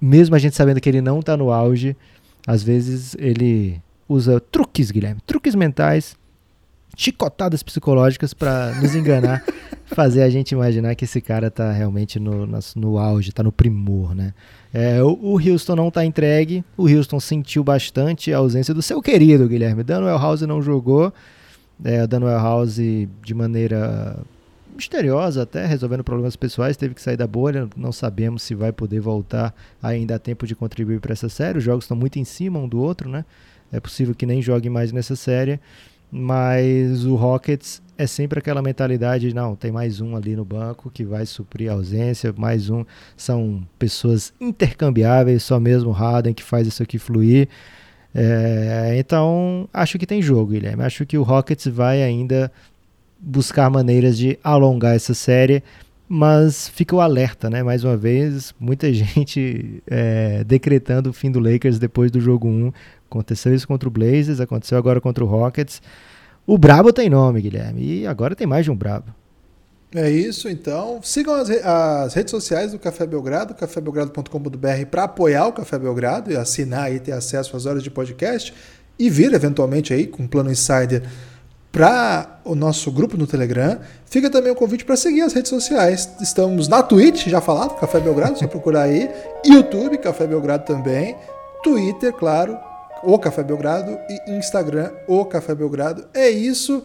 [0.00, 1.96] mesmo a gente sabendo que ele não tá no auge,
[2.46, 6.16] às vezes ele usa truques, Guilherme, truques mentais,
[6.98, 9.44] chicotadas psicológicas para nos enganar,
[9.86, 13.52] fazer a gente imaginar que esse cara tá realmente no, no, no auge, tá no
[13.52, 14.34] primor, né?
[14.74, 16.64] É, o, o Houston não está entregue.
[16.76, 19.84] O Houston sentiu bastante a ausência do seu querido Guilherme.
[19.84, 21.12] Daniel House não jogou.
[21.84, 24.18] É, o Daniel House, de maneira
[24.74, 29.00] misteriosa até, resolvendo problemas pessoais, teve que sair da bolha, não sabemos se vai poder
[29.00, 31.58] voltar ainda a tempo de contribuir para essa série.
[31.58, 33.24] Os jogos estão muito em cima um do outro, né?
[33.72, 35.60] É possível que nem jogue mais nessa série,
[36.10, 41.04] mas o Rockets é sempre aquela mentalidade, não, tem mais um ali no banco que
[41.04, 42.84] vai suprir a ausência, mais um,
[43.16, 47.48] são pessoas intercambiáveis, só mesmo o Harden que faz isso aqui fluir.
[48.14, 50.82] É, então, acho que tem jogo, Guilherme.
[50.82, 52.50] Acho que o Rockets vai ainda
[53.20, 55.62] buscar maneiras de alongar essa série,
[56.08, 57.62] mas fica o alerta, né?
[57.62, 62.72] Mais uma vez, muita gente é, decretando o fim do Lakers depois do jogo 1.
[63.10, 65.82] Aconteceu isso contra o Blazers, aconteceu agora contra o Rockets.
[66.46, 69.14] O Brabo tem nome, Guilherme, e agora tem mais de um Brabo.
[69.94, 71.00] É isso, então.
[71.02, 76.36] Sigam as, as redes sociais do Café Belgrado, cafébelgrado.com.br, para apoiar o Café Belgrado e
[76.36, 78.52] assinar e ter acesso às horas de podcast
[78.98, 81.02] e vir eventualmente aí com um plano insider
[81.70, 83.78] para o nosso grupo no Telegram.
[84.06, 86.08] Fica também o convite para seguir as redes sociais.
[86.20, 89.10] Estamos na Twitch, já falado, Café Belgrado, só procurar aí.
[89.46, 91.16] YouTube, Café Belgrado também.
[91.62, 92.58] Twitter, claro,
[93.02, 93.98] o Café Belgrado.
[94.08, 96.04] E Instagram, o Café Belgrado.
[96.14, 96.82] É isso.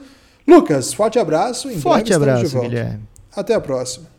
[0.47, 1.69] Lucas, forte abraço.
[1.71, 3.01] Em forte abraço, Guilherme.
[3.36, 4.12] Até a próxima.